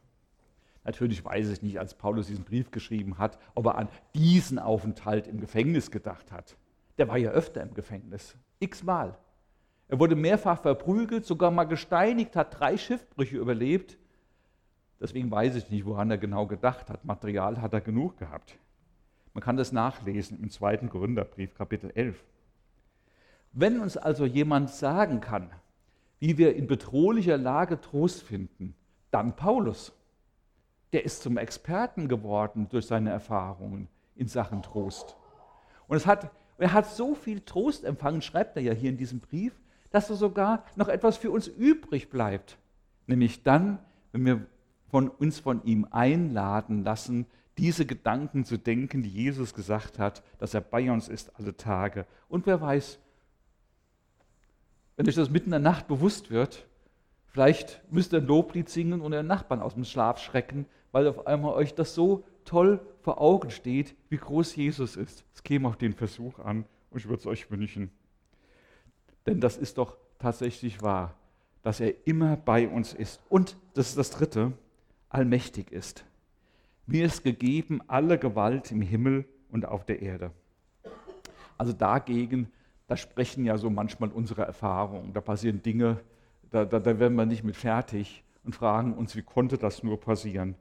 Natürlich 0.85 1.25
weiß 1.25 1.49
ich 1.51 1.63
nicht, 1.63 1.81
als 1.81 1.95
Paulus 1.95 2.29
diesen 2.29 2.45
Brief 2.45 2.71
geschrieben 2.71 3.19
hat, 3.19 3.41
ob 3.57 3.67
er 3.67 3.75
an 3.75 3.89
diesen 4.15 4.61
Aufenthalt 4.61 5.27
im 5.27 5.41
Gefängnis 5.41 5.91
gedacht 5.91 6.31
hat. 6.31 6.57
Der 6.99 7.09
war 7.09 7.19
ja 7.19 7.31
öfter 7.31 7.63
im 7.63 7.75
Gefängnis, 7.75 8.37
x-mal. 8.59 9.19
Er 9.89 10.01
wurde 10.01 10.17
mehrfach 10.17 10.61
verprügelt, 10.61 11.25
sogar 11.25 11.51
mal 11.51 11.65
gesteinigt, 11.65 12.35
hat 12.35 12.59
drei 12.59 12.77
Schiffbrüche 12.77 13.37
überlebt. 13.37 13.99
Deswegen 15.01 15.31
weiß 15.31 15.57
ich 15.57 15.71
nicht, 15.71 15.85
woran 15.85 16.11
er 16.11 16.19
genau 16.19 16.47
gedacht 16.47 16.91
hat. 16.91 17.05
Material 17.05 17.61
hat 17.61 17.73
er 17.73 17.81
genug 17.81 18.17
gehabt. 18.19 18.59
Man 19.35 19.43
kann 19.43 19.57
das 19.57 19.71
nachlesen 19.71 20.43
im 20.43 20.51
zweiten 20.51 20.89
Gründerbrief, 20.89 21.55
Kapitel 21.55 21.91
11. 21.95 22.25
Wenn 23.53 23.81
uns 23.81 23.97
also 23.97 24.25
jemand 24.25 24.71
sagen 24.71 25.21
kann, 25.21 25.51
wie 26.19 26.39
wir 26.39 26.57
in 26.57 26.67
bedrohlicher 26.67 27.37
Lage 27.37 27.81
Trost 27.81 28.23
finden, 28.23 28.75
dann 29.11 29.37
Paulus. 29.37 29.93
Der 30.93 31.05
ist 31.05 31.23
zum 31.23 31.37
Experten 31.37 32.09
geworden 32.09 32.69
durch 32.71 32.87
seine 32.87 33.11
Erfahrungen 33.11 33.89
in 34.15 34.29
Sachen 34.29 34.63
Trost. 34.63 35.17
Und 35.87 35.97
es 35.97 36.07
hat, 36.07 36.31
er 36.59 36.73
hat 36.73 36.87
so 36.87 37.15
viel 37.15 37.41
Trost 37.41 37.85
empfangen, 37.85 38.23
schreibt 38.23 38.57
er 38.57 38.63
ja 38.63 38.73
hier 38.73 38.91
in 38.91 38.97
diesem 38.97 39.21
Brief, 39.21 39.53
dass 39.91 40.11
er 40.11 40.17
sogar 40.17 40.65
noch 40.75 40.89
etwas 40.89 41.17
für 41.17 41.31
uns 41.31 41.47
übrig 41.47 42.11
bleibt. 42.11 42.59
Nämlich 43.07 43.43
dann, 43.43 43.79
wenn 44.13 44.25
wir 44.25 44.47
von 44.89 45.09
uns 45.09 45.39
von 45.39 45.63
ihm 45.65 45.87
einladen 45.91 46.85
lassen, 46.85 47.27
diese 47.59 47.87
Gedanken 47.87 48.45
zu 48.45 48.59
denken, 48.59 49.03
die 49.03 49.09
Jesus 49.09 49.55
gesagt 49.55 49.99
hat, 49.99 50.23
dass 50.39 50.55
er 50.55 50.61
bei 50.61 50.91
uns 50.91 51.09
ist 51.09 51.39
alle 51.39 51.57
Tage. 51.57 52.07
Und 52.29 52.47
wer 52.47 52.61
weiß, 52.61 52.99
wenn 54.97 55.09
euch 55.09 55.15
das 55.15 55.31
mitten 55.31 55.47
in 55.47 55.53
der 55.53 55.61
Nacht 55.61 55.89
bewusst 55.89 56.31
wird, 56.31 56.67
vielleicht 57.27 57.83
müsst 57.91 58.13
ihr 58.13 58.21
ein 58.21 58.27
Loblied 58.27 58.69
singen 58.69 59.01
und 59.01 59.13
euren 59.13 59.27
Nachbarn 59.27 59.61
aus 59.61 59.75
dem 59.75 59.85
Schlaf 59.85 60.19
schrecken, 60.19 60.67
weil 60.93 61.07
auf 61.09 61.27
einmal 61.27 61.55
euch 61.55 61.75
das 61.75 61.95
so 61.95 62.25
toll 62.47 62.81
vor 63.03 63.21
Augen 63.21 63.51
steht, 63.51 63.95
wie 64.09 64.17
groß 64.17 64.57
Jesus 64.57 64.97
ist. 64.97 65.25
Es 65.35 65.43
käme 65.43 65.69
auf 65.69 65.77
den 65.77 65.93
Versuch 65.93 66.39
an 66.39 66.65
und 66.91 66.99
ich 66.99 67.09
würde 67.09 67.21
es 67.21 67.27
euch 67.27 67.51
wünschen. 67.51 67.91
Denn 69.27 69.41
das 69.41 69.57
ist 69.57 69.79
doch 69.79 69.97
tatsächlich 70.19 70.83
wahr, 70.83 71.15
dass 71.63 71.81
er 71.81 72.07
immer 72.07 72.37
bei 72.37 72.69
uns 72.69 72.95
ist. 72.95 73.21
Und, 73.29 73.57
das 73.75 73.89
ist 73.89 73.99
das 73.99 74.11
Dritte, 74.11 74.53
allmächtig 75.09 75.73
ist. 75.73 76.05
Mir 76.87 77.05
ist 77.05 77.25
gegeben 77.25 77.81
alle 77.89 78.19
Gewalt 78.19 78.71
im 78.71 78.81
Himmel 78.81 79.25
und 79.51 79.67
auf 79.67 79.85
der 79.85 80.01
Erde. 80.01 80.31
Also 81.59 81.73
dagegen, 81.73 82.53
da 82.87 82.97
sprechen 82.97 83.45
ja 83.45 83.59
so 83.59 83.71
manchmal 83.71 84.11
unsere 84.11 84.43
Erfahrungen. 84.43 85.13
Da 85.13 85.21
passieren 85.21 85.63
Dinge, 85.63 86.01
da, 86.51 86.65
da, 86.65 86.79
da 86.79 86.99
werden 86.99 87.17
wir 87.17 87.27
nicht 87.27 87.43
mit 87.43 87.57
fertig 87.57 88.23
und 88.45 88.55
fragen 88.55 88.95
uns, 88.95 89.17
wie 89.17 89.23
konnte 89.23 89.59
das 89.59 89.83
nur 89.83 90.01
passieren? 90.01 90.55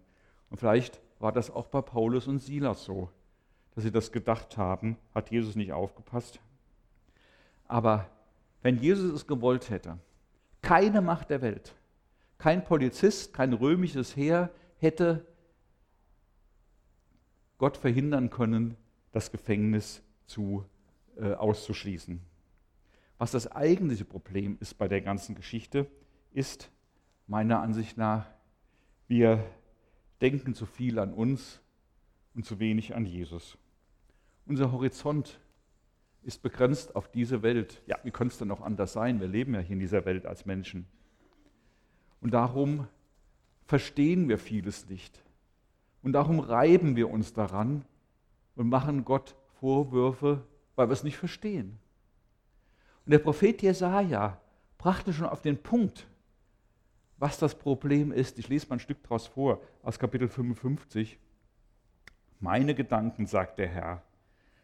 Und 0.50 0.58
vielleicht 0.58 1.00
war 1.26 1.32
das 1.32 1.50
auch 1.50 1.66
bei 1.66 1.82
Paulus 1.82 2.28
und 2.28 2.38
Silas 2.38 2.86
so, 2.86 3.10
dass 3.74 3.84
sie 3.84 3.92
das 3.92 4.12
gedacht 4.12 4.58
haben, 4.58 4.96
hat 5.16 5.32
Jesus 5.32 5.56
nicht 5.56 5.74
aufgepasst. 5.74 6.40
Aber 7.68 8.08
wenn 8.62 8.78
Jesus 8.78 9.12
es 9.12 9.26
gewollt 9.26 9.72
hätte, 9.72 9.98
keine 10.62 11.02
Macht 11.02 11.32
der 11.32 11.42
Welt, 11.42 11.74
kein 12.38 12.64
Polizist, 12.64 13.34
kein 13.34 13.54
römisches 13.54 14.16
Heer 14.16 14.52
hätte 14.78 15.26
Gott 17.58 17.78
verhindern 17.78 18.30
können, 18.30 18.78
das 19.12 19.32
Gefängnis 19.32 20.04
zu, 20.28 20.64
äh, 21.18 21.34
auszuschließen. 21.34 22.22
Was 23.18 23.32
das 23.32 23.52
eigentliche 23.52 24.06
Problem 24.06 24.60
ist 24.60 24.76
bei 24.76 24.88
der 24.88 25.02
ganzen 25.02 25.34
Geschichte, 25.34 25.88
ist 26.34 26.70
meiner 27.26 27.62
Ansicht 27.62 27.98
nach, 27.98 28.28
wir 29.08 29.44
denken 30.26 30.56
zu 30.56 30.66
viel 30.66 30.98
an 30.98 31.14
uns 31.14 31.62
und 32.34 32.46
zu 32.46 32.58
wenig 32.58 32.96
an 32.96 33.06
Jesus. 33.06 33.60
Unser 34.48 34.72
Horizont 34.72 35.40
ist 36.24 36.42
begrenzt 36.42 36.96
auf 36.96 37.12
diese 37.12 37.44
Welt. 37.44 37.84
Ja, 37.86 38.00
wie 38.02 38.10
könnte 38.10 38.32
es 38.34 38.40
denn 38.40 38.50
auch 38.50 38.62
anders 38.62 38.94
sein? 38.94 39.20
Wir 39.20 39.28
leben 39.28 39.54
ja 39.54 39.60
hier 39.60 39.76
in 39.76 39.80
dieser 39.80 40.04
Welt 40.06 40.26
als 40.26 40.48
Menschen. 40.48 40.88
Und 42.22 42.34
darum 42.34 42.88
verstehen 43.68 44.28
wir 44.28 44.40
vieles 44.40 44.90
nicht. 44.90 45.24
Und 46.02 46.14
darum 46.14 46.40
reiben 46.40 46.96
wir 46.96 47.12
uns 47.12 47.34
daran 47.34 47.86
und 48.56 48.68
machen 48.68 49.06
Gott 49.06 49.36
Vorwürfe, 49.60 50.42
weil 50.76 50.90
wir 50.90 50.94
es 50.94 51.04
nicht 51.04 51.18
verstehen. 51.18 51.78
Und 53.06 53.12
der 53.12 53.20
Prophet 53.20 53.62
Jesaja 53.62 54.42
brachte 54.80 55.14
schon 55.14 55.28
auf 55.28 55.44
den 55.44 55.62
Punkt, 55.62 56.08
was 57.18 57.38
das 57.38 57.56
Problem 57.56 58.12
ist. 58.12 58.40
Ich 58.40 58.50
lese 58.50 58.68
mal 58.68 58.76
ein 58.76 58.80
Stück 58.80 59.02
daraus 59.04 59.28
vor, 59.28 59.62
aus 59.84 60.00
Kapitel 60.00 60.28
55. 60.28 61.18
Meine 62.40 62.76
Gedanken, 62.76 63.26
sagt 63.26 63.60
der 63.60 63.68
Herr, 63.68 64.04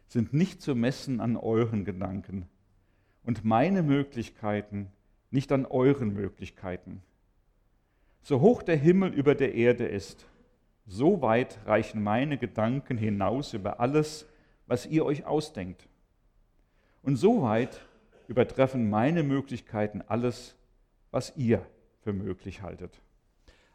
sind 0.08 0.34
nicht 0.34 0.62
zu 0.62 0.76
messen 0.76 1.22
an 1.22 1.38
euren 1.38 1.86
Gedanken 1.86 2.50
und 3.24 3.46
meine 3.46 3.82
Möglichkeiten 3.82 4.92
nicht 5.30 5.52
an 5.54 5.66
euren 5.66 6.14
Möglichkeiten. 6.14 7.02
So 8.22 8.42
hoch 8.42 8.62
der 8.62 8.76
Himmel 8.76 9.14
über 9.14 9.34
der 9.34 9.56
Erde 9.56 9.86
ist, 9.86 10.28
so 10.86 11.22
weit 11.22 11.60
reichen 11.66 12.04
meine 12.04 12.38
Gedanken 12.38 12.98
hinaus 12.98 13.54
über 13.54 13.80
alles, 13.80 14.28
was 14.68 14.86
ihr 14.86 15.06
euch 15.06 15.26
ausdenkt. 15.26 15.88
Und 17.02 17.16
so 17.16 17.44
weit 17.44 17.82
übertreffen 18.28 18.90
meine 18.90 19.24
Möglichkeiten 19.24 20.04
alles, 20.06 20.56
was 21.12 21.36
ihr 21.38 21.66
für 22.02 22.14
möglich 22.14 22.62
haltet. 22.62 23.02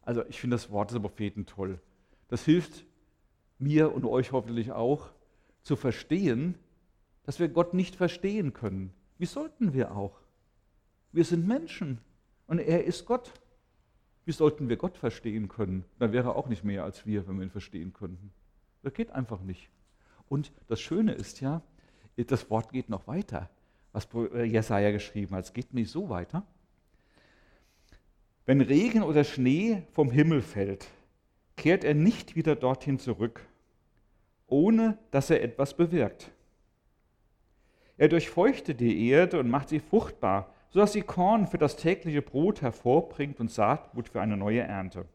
Also 0.02 0.24
ich 0.26 0.40
finde 0.40 0.54
das 0.54 0.70
Wort 0.70 0.90
des 0.92 1.00
Propheten 1.00 1.46
toll. 1.46 1.80
Das 2.28 2.44
hilft 2.44 2.84
mir 3.58 3.92
und 3.92 4.04
euch 4.04 4.32
hoffentlich 4.32 4.72
auch 4.72 5.10
zu 5.62 5.76
verstehen, 5.76 6.54
dass 7.24 7.40
wir 7.40 7.48
Gott 7.48 7.74
nicht 7.74 7.96
verstehen 7.96 8.52
können. 8.52 8.92
Wie 9.18 9.26
sollten 9.26 9.72
wir 9.72 9.96
auch? 9.96 10.20
Wir 11.12 11.24
sind 11.24 11.46
Menschen 11.46 11.98
und 12.46 12.58
er 12.58 12.84
ist 12.84 13.06
Gott. 13.06 13.32
Wie 14.24 14.32
sollten 14.32 14.68
wir 14.68 14.76
Gott 14.76 14.96
verstehen 14.96 15.48
können? 15.48 15.84
Dann 15.98 16.12
wäre 16.12 16.30
er 16.30 16.36
auch 16.36 16.48
nicht 16.48 16.64
mehr 16.64 16.84
als 16.84 17.06
wir, 17.06 17.26
wenn 17.26 17.36
wir 17.36 17.44
ihn 17.44 17.50
verstehen 17.50 17.92
könnten. 17.92 18.32
Das 18.82 18.92
geht 18.92 19.10
einfach 19.10 19.40
nicht. 19.40 19.70
Und 20.28 20.52
das 20.68 20.80
Schöne 20.80 21.12
ist 21.12 21.40
ja, 21.40 21.62
das 22.16 22.50
Wort 22.50 22.72
geht 22.72 22.88
noch 22.88 23.06
weiter, 23.06 23.48
was 23.92 24.08
Jesaja 24.44 24.90
geschrieben 24.90 25.34
hat. 25.34 25.44
Es 25.44 25.52
geht 25.52 25.72
nicht 25.74 25.90
so 25.90 26.08
weiter. 26.08 26.44
Wenn 28.46 28.60
Regen 28.60 29.02
oder 29.02 29.24
Schnee 29.24 29.82
vom 29.92 30.10
Himmel 30.10 30.40
fällt, 30.40 30.86
kehrt 31.56 31.84
er 31.84 31.94
nicht 31.94 32.36
wieder 32.36 32.56
dorthin 32.56 32.98
zurück, 32.98 33.44
ohne 34.46 34.98
dass 35.10 35.30
er 35.30 35.42
etwas 35.42 35.76
bewirkt. 35.76 36.30
Er 37.98 38.08
durchfeuchtet 38.08 38.80
die 38.80 39.08
Erde 39.08 39.38
und 39.40 39.50
macht 39.50 39.68
sie 39.68 39.80
fruchtbar 39.80 40.52
sodass 40.76 40.92
sie 40.92 41.00
Korn 41.00 41.46
für 41.46 41.56
das 41.56 41.76
tägliche 41.76 42.20
Brot 42.20 42.60
hervorbringt 42.60 43.40
und 43.40 43.50
Saatgut 43.50 44.10
für 44.10 44.20
eine 44.20 44.36
neue 44.36 44.60
Ernte. 44.60 45.06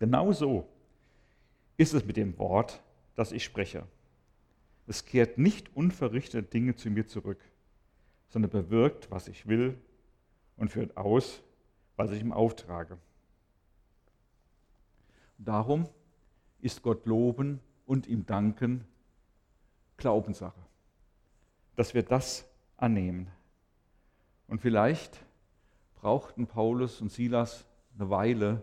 Genauso 0.00 0.66
ist 1.76 1.94
es 1.94 2.04
mit 2.04 2.16
dem 2.16 2.36
Wort, 2.36 2.82
das 3.14 3.30
ich 3.30 3.44
spreche. 3.44 3.86
Es 4.88 5.04
kehrt 5.04 5.38
nicht 5.38 5.76
unverrichtete 5.76 6.42
Dinge 6.42 6.74
zu 6.74 6.90
mir 6.90 7.06
zurück, 7.06 7.38
sondern 8.28 8.50
bewirkt, 8.50 9.08
was 9.12 9.28
ich 9.28 9.46
will 9.46 9.78
und 10.56 10.72
führt 10.72 10.96
aus, 10.96 11.44
was 12.00 12.12
ich 12.12 12.22
ihm 12.22 12.32
auftrage. 12.32 12.96
Darum 15.36 15.86
ist 16.60 16.80
Gott 16.80 17.04
loben 17.04 17.60
und 17.84 18.06
ihm 18.06 18.24
danken 18.24 18.86
Glaubenssache, 19.98 20.62
dass 21.76 21.92
wir 21.92 22.02
das 22.02 22.48
annehmen. 22.78 23.28
Und 24.48 24.62
vielleicht 24.62 25.22
brauchten 25.96 26.46
Paulus 26.46 27.02
und 27.02 27.12
Silas 27.12 27.66
eine 27.98 28.08
Weile, 28.08 28.62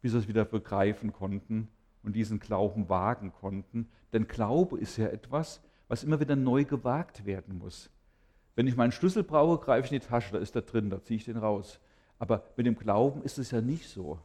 bis 0.00 0.12
sie 0.12 0.18
es 0.20 0.28
wieder 0.28 0.46
begreifen 0.46 1.12
konnten 1.12 1.68
und 2.02 2.16
diesen 2.16 2.40
Glauben 2.40 2.88
wagen 2.88 3.30
konnten. 3.30 3.90
Denn 4.14 4.26
Glaube 4.26 4.78
ist 4.78 4.96
ja 4.96 5.08
etwas, 5.08 5.60
was 5.88 6.02
immer 6.02 6.18
wieder 6.18 6.34
neu 6.34 6.64
gewagt 6.64 7.26
werden 7.26 7.58
muss. 7.58 7.90
Wenn 8.54 8.66
ich 8.66 8.74
meinen 8.74 8.92
Schlüssel 8.92 9.22
brauche, 9.22 9.62
greife 9.62 9.84
ich 9.84 9.92
in 9.92 10.00
die 10.00 10.06
Tasche, 10.06 10.32
da 10.32 10.38
ist 10.38 10.56
er 10.56 10.62
drin, 10.62 10.88
da 10.88 11.02
ziehe 11.02 11.18
ich 11.18 11.26
den 11.26 11.36
raus. 11.36 11.78
Aber 12.18 12.44
mit 12.56 12.66
dem 12.66 12.76
Glauben 12.76 13.22
ist 13.22 13.38
es 13.38 13.50
ja 13.50 13.60
nicht 13.60 13.88
so. 13.88 14.18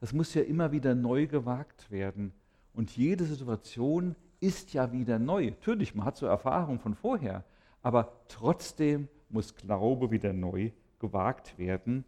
Das 0.00 0.12
muss 0.12 0.34
ja 0.34 0.42
immer 0.42 0.72
wieder 0.72 0.94
neu 0.94 1.26
gewagt 1.26 1.90
werden. 1.90 2.32
Und 2.74 2.96
jede 2.96 3.24
Situation 3.24 4.16
ist 4.40 4.74
ja 4.74 4.92
wieder 4.92 5.18
neu. 5.18 5.46
Natürlich, 5.46 5.94
man 5.94 6.04
hat 6.04 6.16
so 6.16 6.26
Erfahrungen 6.26 6.78
von 6.78 6.94
vorher, 6.94 7.44
aber 7.82 8.12
trotzdem 8.28 9.08
muss 9.30 9.54
Glaube 9.54 10.10
wieder 10.10 10.32
neu 10.32 10.70
gewagt 10.98 11.56
werden. 11.58 12.04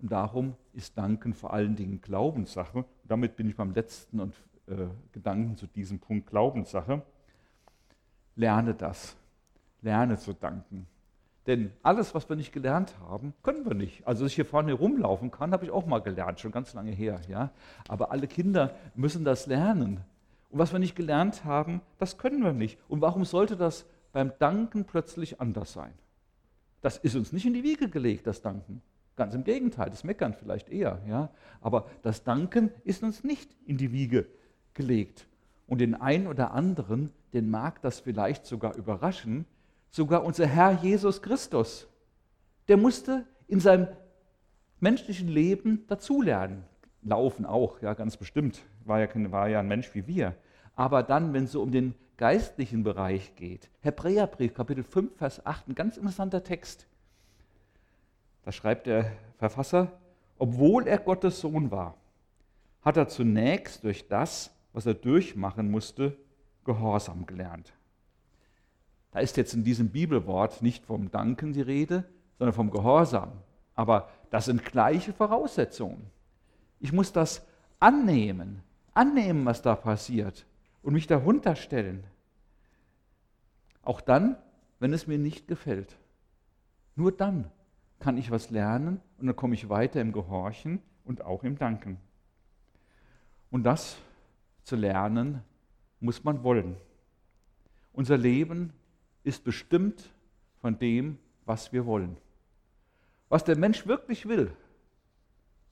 Und 0.00 0.12
darum 0.12 0.54
ist 0.72 0.96
Danken 0.98 1.34
vor 1.34 1.52
allen 1.52 1.76
Dingen 1.76 2.00
Glaubenssache. 2.00 2.78
Und 2.78 2.86
damit 3.04 3.36
bin 3.36 3.48
ich 3.48 3.56
beim 3.56 3.72
letzten 3.72 4.20
und, 4.20 4.34
äh, 4.66 4.86
Gedanken 5.12 5.56
zu 5.56 5.66
diesem 5.66 5.98
Punkt 5.98 6.28
Glaubenssache. 6.28 7.02
Lerne 8.36 8.74
das. 8.74 9.16
Lerne 9.80 10.16
zu 10.18 10.32
danken. 10.32 10.86
Denn 11.46 11.72
alles, 11.82 12.14
was 12.14 12.28
wir 12.28 12.36
nicht 12.36 12.52
gelernt 12.52 12.94
haben, 13.00 13.34
können 13.42 13.64
wir 13.64 13.74
nicht. 13.74 14.06
Also, 14.06 14.22
dass 14.22 14.30
ich 14.30 14.36
hier 14.36 14.46
vorne 14.46 14.72
rumlaufen 14.72 15.30
kann, 15.30 15.52
habe 15.52 15.64
ich 15.64 15.70
auch 15.72 15.86
mal 15.86 15.98
gelernt, 15.98 16.38
schon 16.38 16.52
ganz 16.52 16.72
lange 16.72 16.92
her. 16.92 17.20
Ja? 17.28 17.50
Aber 17.88 18.12
alle 18.12 18.28
Kinder 18.28 18.74
müssen 18.94 19.24
das 19.24 19.46
lernen. 19.46 20.00
Und 20.50 20.58
was 20.58 20.72
wir 20.72 20.78
nicht 20.78 20.94
gelernt 20.94 21.44
haben, 21.44 21.80
das 21.98 22.16
können 22.18 22.44
wir 22.44 22.52
nicht. 22.52 22.78
Und 22.88 23.00
warum 23.00 23.24
sollte 23.24 23.56
das 23.56 23.86
beim 24.12 24.32
Danken 24.38 24.84
plötzlich 24.84 25.40
anders 25.40 25.72
sein? 25.72 25.92
Das 26.80 26.96
ist 26.98 27.16
uns 27.16 27.32
nicht 27.32 27.46
in 27.46 27.54
die 27.54 27.64
Wiege 27.64 27.88
gelegt, 27.88 28.26
das 28.26 28.42
Danken. 28.42 28.82
Ganz 29.16 29.34
im 29.34 29.44
Gegenteil, 29.44 29.90
das 29.90 30.04
Meckern 30.04 30.34
vielleicht 30.34 30.68
eher. 30.68 31.00
Ja? 31.08 31.30
Aber 31.60 31.86
das 32.02 32.22
Danken 32.22 32.70
ist 32.84 33.02
uns 33.02 33.24
nicht 33.24 33.50
in 33.66 33.78
die 33.78 33.92
Wiege 33.92 34.26
gelegt. 34.74 35.26
Und 35.66 35.80
den 35.80 35.94
einen 35.94 36.26
oder 36.28 36.52
anderen, 36.52 37.10
den 37.32 37.50
mag 37.50 37.80
das 37.82 38.00
vielleicht 38.00 38.46
sogar 38.46 38.76
überraschen, 38.76 39.46
sogar 39.92 40.24
unser 40.24 40.46
Herr 40.46 40.72
Jesus 40.72 41.22
Christus, 41.22 41.86
der 42.66 42.76
musste 42.76 43.26
in 43.46 43.60
seinem 43.60 43.86
menschlichen 44.80 45.28
Leben 45.28 45.86
dazulernen. 45.86 46.64
Laufen 47.02 47.46
auch, 47.46 47.80
ja, 47.82 47.94
ganz 47.94 48.16
bestimmt. 48.16 48.62
War 48.84 49.00
ja, 49.00 49.08
war 49.30 49.48
ja 49.48 49.60
ein 49.60 49.68
Mensch 49.68 49.94
wie 49.94 50.06
wir. 50.06 50.34
Aber 50.74 51.02
dann, 51.02 51.32
wenn 51.32 51.44
es 51.44 51.52
so 51.52 51.62
um 51.62 51.70
den 51.70 51.94
geistlichen 52.16 52.82
Bereich 52.82 53.34
geht. 53.36 53.68
Hebräerbrief, 53.80 54.54
Kapitel 54.54 54.84
5, 54.84 55.16
Vers 55.16 55.44
8, 55.44 55.68
ein 55.68 55.74
ganz 55.74 55.96
interessanter 55.96 56.42
Text. 56.42 56.86
Da 58.44 58.52
schreibt 58.52 58.86
der 58.86 59.12
Verfasser, 59.38 59.92
obwohl 60.38 60.86
er 60.86 60.98
Gottes 60.98 61.40
Sohn 61.40 61.70
war, 61.70 61.96
hat 62.82 62.96
er 62.96 63.08
zunächst 63.08 63.84
durch 63.84 64.08
das, 64.08 64.52
was 64.72 64.86
er 64.86 64.94
durchmachen 64.94 65.70
musste, 65.70 66.16
Gehorsam 66.64 67.26
gelernt. 67.26 67.72
Da 69.12 69.20
ist 69.20 69.36
jetzt 69.36 69.54
in 69.54 69.62
diesem 69.62 69.90
Bibelwort 69.90 70.62
nicht 70.62 70.84
vom 70.84 71.10
Danken 71.10 71.52
die 71.52 71.60
Rede, 71.60 72.04
sondern 72.38 72.54
vom 72.54 72.70
Gehorsam. 72.70 73.32
Aber 73.74 74.08
das 74.30 74.46
sind 74.46 74.64
gleiche 74.64 75.12
Voraussetzungen. 75.12 76.10
Ich 76.80 76.92
muss 76.92 77.12
das 77.12 77.46
annehmen, 77.78 78.62
annehmen, 78.94 79.44
was 79.44 79.62
da 79.62 79.76
passiert 79.76 80.46
und 80.82 80.94
mich 80.94 81.06
darunter 81.06 81.56
stellen. 81.56 82.04
Auch 83.82 84.00
dann, 84.00 84.36
wenn 84.80 84.92
es 84.92 85.06
mir 85.06 85.18
nicht 85.18 85.46
gefällt. 85.46 85.96
Nur 86.96 87.12
dann 87.12 87.50
kann 88.00 88.16
ich 88.16 88.30
was 88.30 88.50
lernen 88.50 89.00
und 89.18 89.26
dann 89.26 89.36
komme 89.36 89.54
ich 89.54 89.68
weiter 89.68 90.00
im 90.00 90.12
Gehorchen 90.12 90.80
und 91.04 91.22
auch 91.22 91.44
im 91.44 91.58
Danken. 91.58 91.98
Und 93.50 93.64
das 93.64 93.98
zu 94.64 94.76
lernen, 94.76 95.42
muss 96.00 96.24
man 96.24 96.42
wollen. 96.42 96.76
Unser 97.92 98.16
Leben 98.16 98.72
ist 99.24 99.44
bestimmt 99.44 100.10
von 100.60 100.78
dem, 100.78 101.18
was 101.44 101.72
wir 101.72 101.86
wollen. 101.86 102.16
Was 103.28 103.44
der 103.44 103.56
Mensch 103.56 103.86
wirklich 103.86 104.28
will, 104.28 104.52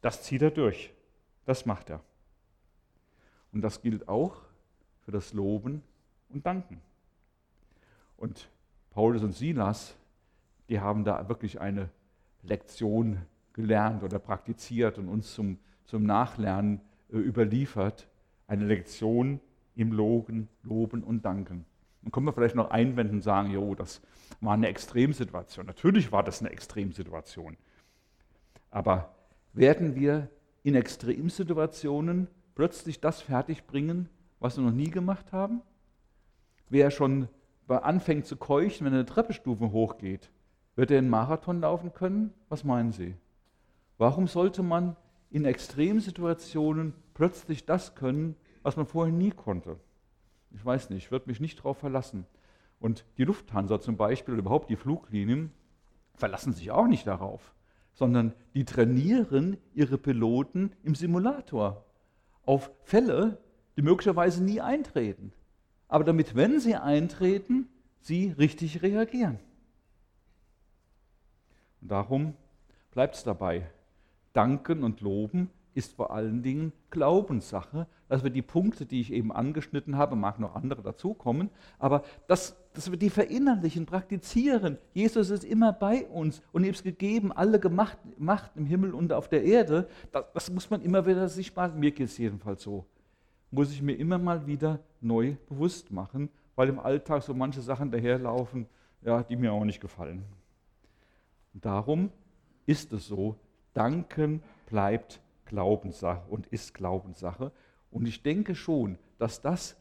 das 0.00 0.22
zieht 0.22 0.42
er 0.42 0.50
durch. 0.50 0.92
Das 1.44 1.66
macht 1.66 1.90
er. 1.90 2.00
Und 3.52 3.62
das 3.62 3.82
gilt 3.82 4.08
auch 4.08 4.40
für 5.04 5.10
das 5.10 5.32
Loben 5.32 5.82
und 6.28 6.46
Danken. 6.46 6.80
Und 8.16 8.48
Paulus 8.90 9.22
und 9.22 9.32
Silas, 9.32 9.96
die 10.68 10.80
haben 10.80 11.04
da 11.04 11.28
wirklich 11.28 11.60
eine 11.60 11.90
Lektion 12.42 13.18
gelernt 13.52 14.02
oder 14.02 14.18
praktiziert 14.18 14.98
und 14.98 15.08
uns 15.08 15.34
zum, 15.34 15.58
zum 15.84 16.04
Nachlernen 16.04 16.80
äh, 17.12 17.16
überliefert. 17.16 18.08
Eine 18.46 18.64
Lektion 18.64 19.40
im 19.74 19.92
Loben, 19.92 20.48
Loben 20.62 21.02
und 21.02 21.24
Danken. 21.24 21.64
Dann 22.02 22.12
können 22.12 22.26
wir 22.26 22.32
vielleicht 22.32 22.54
noch 22.54 22.70
einwenden 22.70 23.16
und 23.16 23.22
sagen, 23.22 23.50
jo, 23.50 23.74
das 23.74 24.00
war 24.40 24.54
eine 24.54 24.68
Extremsituation. 24.68 25.66
Natürlich 25.66 26.12
war 26.12 26.22
das 26.22 26.40
eine 26.40 26.50
Extremsituation. 26.50 27.56
Aber 28.70 29.14
werden 29.52 29.94
wir 29.94 30.28
in 30.62 30.74
Extremsituationen 30.74 32.28
plötzlich 32.54 33.00
das 33.00 33.20
fertigbringen, 33.20 34.08
was 34.38 34.56
wir 34.56 34.64
noch 34.64 34.72
nie 34.72 34.90
gemacht 34.90 35.32
haben? 35.32 35.62
Wer 36.68 36.90
schon 36.90 37.28
anfängt 37.68 38.26
zu 38.26 38.36
keuchen, 38.36 38.86
wenn 38.86 38.92
er 38.92 39.00
eine 39.00 39.06
Treppestufe 39.06 39.70
hochgeht, 39.70 40.30
wird 40.76 40.90
er 40.90 40.98
einen 40.98 41.10
Marathon 41.10 41.60
laufen 41.60 41.92
können? 41.92 42.32
Was 42.48 42.64
meinen 42.64 42.92
Sie? 42.92 43.16
Warum 43.98 44.26
sollte 44.26 44.62
man 44.62 44.96
in 45.30 45.44
Extremsituationen 45.44 46.94
plötzlich 47.12 47.66
das 47.66 47.94
können, 47.94 48.34
was 48.62 48.76
man 48.76 48.86
vorher 48.86 49.12
nie 49.12 49.30
konnte? 49.30 49.78
Ich 50.52 50.64
weiß 50.64 50.90
nicht, 50.90 51.04
ich 51.04 51.10
würde 51.10 51.28
mich 51.28 51.40
nicht 51.40 51.58
darauf 51.58 51.78
verlassen. 51.78 52.26
Und 52.80 53.04
die 53.18 53.24
Lufthansa 53.24 53.80
zum 53.80 53.96
Beispiel 53.96 54.34
oder 54.34 54.42
überhaupt 54.42 54.70
die 54.70 54.76
Fluglinien 54.76 55.52
verlassen 56.14 56.52
sich 56.52 56.70
auch 56.70 56.86
nicht 56.86 57.06
darauf, 57.06 57.54
sondern 57.92 58.32
die 58.54 58.64
trainieren 58.64 59.56
ihre 59.74 59.98
Piloten 59.98 60.72
im 60.82 60.94
Simulator 60.94 61.84
auf 62.44 62.70
Fälle, 62.82 63.38
die 63.76 63.82
möglicherweise 63.82 64.42
nie 64.42 64.60
eintreten. 64.60 65.32
Aber 65.88 66.04
damit, 66.04 66.34
wenn 66.34 66.60
sie 66.60 66.76
eintreten, 66.76 67.68
sie 68.00 68.34
richtig 68.38 68.82
reagieren. 68.82 69.38
Und 71.80 71.90
darum 71.90 72.34
bleibt 72.92 73.16
es 73.16 73.24
dabei. 73.24 73.70
Danken 74.32 74.84
und 74.84 75.00
loben 75.00 75.50
ist 75.74 75.94
vor 75.94 76.12
allen 76.12 76.42
Dingen 76.42 76.72
Glaubenssache, 76.90 77.86
dass 78.08 78.24
wir 78.24 78.30
die 78.30 78.42
Punkte, 78.42 78.86
die 78.86 79.00
ich 79.00 79.12
eben 79.12 79.32
angeschnitten 79.32 79.96
habe, 79.96 80.16
mag 80.16 80.40
noch 80.40 80.54
andere 80.54 80.82
dazukommen, 80.82 81.50
aber 81.78 82.02
dass, 82.26 82.56
dass 82.72 82.90
wir 82.90 82.98
die 82.98 83.10
verinnerlichen, 83.10 83.86
praktizieren. 83.86 84.78
Jesus 84.92 85.30
ist 85.30 85.44
immer 85.44 85.72
bei 85.72 86.06
uns 86.06 86.42
und 86.52 86.64
ihm 86.64 86.70
ist 86.70 86.82
gegeben 86.82 87.32
alle 87.32 87.60
Gemacht, 87.60 87.98
Macht 88.18 88.56
im 88.56 88.66
Himmel 88.66 88.94
und 88.94 89.12
auf 89.12 89.28
der 89.28 89.44
Erde. 89.44 89.88
Das, 90.12 90.24
das 90.34 90.50
muss 90.50 90.68
man 90.70 90.82
immer 90.82 91.06
wieder 91.06 91.28
sich 91.28 91.54
machen. 91.54 91.78
Mir 91.78 91.92
geht 91.92 92.08
es 92.08 92.18
jedenfalls 92.18 92.62
so. 92.62 92.84
Muss 93.50 93.72
ich 93.72 93.82
mir 93.82 93.94
immer 93.94 94.18
mal 94.18 94.46
wieder 94.46 94.80
neu 95.00 95.36
bewusst 95.48 95.90
machen, 95.90 96.28
weil 96.56 96.68
im 96.68 96.78
Alltag 96.78 97.22
so 97.22 97.34
manche 97.34 97.60
Sachen 97.60 97.90
daherlaufen, 97.90 98.66
ja, 99.02 99.22
die 99.22 99.36
mir 99.36 99.52
auch 99.52 99.64
nicht 99.64 99.80
gefallen. 99.80 100.24
Und 101.54 101.64
darum 101.64 102.10
ist 102.66 102.92
es 102.92 103.06
so, 103.06 103.36
Danken 103.72 104.42
bleibt 104.66 105.20
Glaubenssache 105.50 106.30
und 106.30 106.46
ist 106.46 106.74
Glaubenssache. 106.74 107.50
Und 107.90 108.06
ich 108.06 108.22
denke 108.22 108.54
schon, 108.54 108.98
dass 109.18 109.40
das 109.40 109.76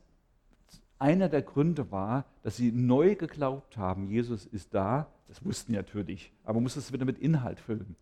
einer 0.97 1.29
der 1.29 1.43
Gründe 1.43 1.91
war, 1.91 2.25
dass 2.41 2.58
sie 2.58 2.71
neu 2.71 3.13
geglaubt 3.15 3.77
haben, 3.77 4.08
Jesus 4.08 4.45
ist 4.47 4.73
da. 4.73 5.08
Das 5.27 5.45
wussten 5.45 5.73
natürlich, 5.73 6.34
aber 6.43 6.55
man 6.55 6.63
muss 6.63 6.75
es 6.75 6.91
wieder 6.91 7.05
mit 7.05 7.19
Inhalt 7.19 7.60
füllen. 7.60 7.95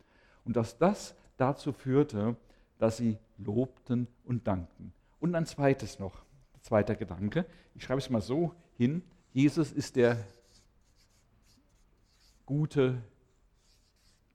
Und 0.45 0.56
dass 0.56 0.77
das 0.77 1.13
dazu 1.36 1.73
führte, 1.73 2.38
dass 2.80 2.95
sie 2.95 3.17
lobten 3.38 4.08
und 4.23 4.47
dankten. 4.47 4.93
Und 5.19 5.36
ein 5.36 5.45
zweites 5.45 5.99
noch, 5.99 6.23
zweiter 6.62 6.95
Gedanke. 6.95 7.45
Ich 7.75 7.84
schreibe 7.84 7.99
es 7.99 8.10
mal 8.10 8.21
so 8.21 8.53
hin. 8.77 9.03
Jesus 9.34 9.73
ist 9.73 9.97
der 9.97 10.17
gute 12.45 13.01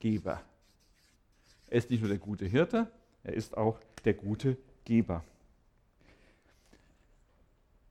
Geber. 0.00 0.42
Er 1.68 1.78
ist 1.78 1.88
nicht 1.88 2.00
nur 2.00 2.10
der 2.10 2.18
gute 2.18 2.44
Hirte, 2.44 2.92
er 3.24 3.34
ist 3.34 3.56
auch 3.56 3.78
der 4.04 4.14
gute 4.14 4.56
Geber. 4.84 5.24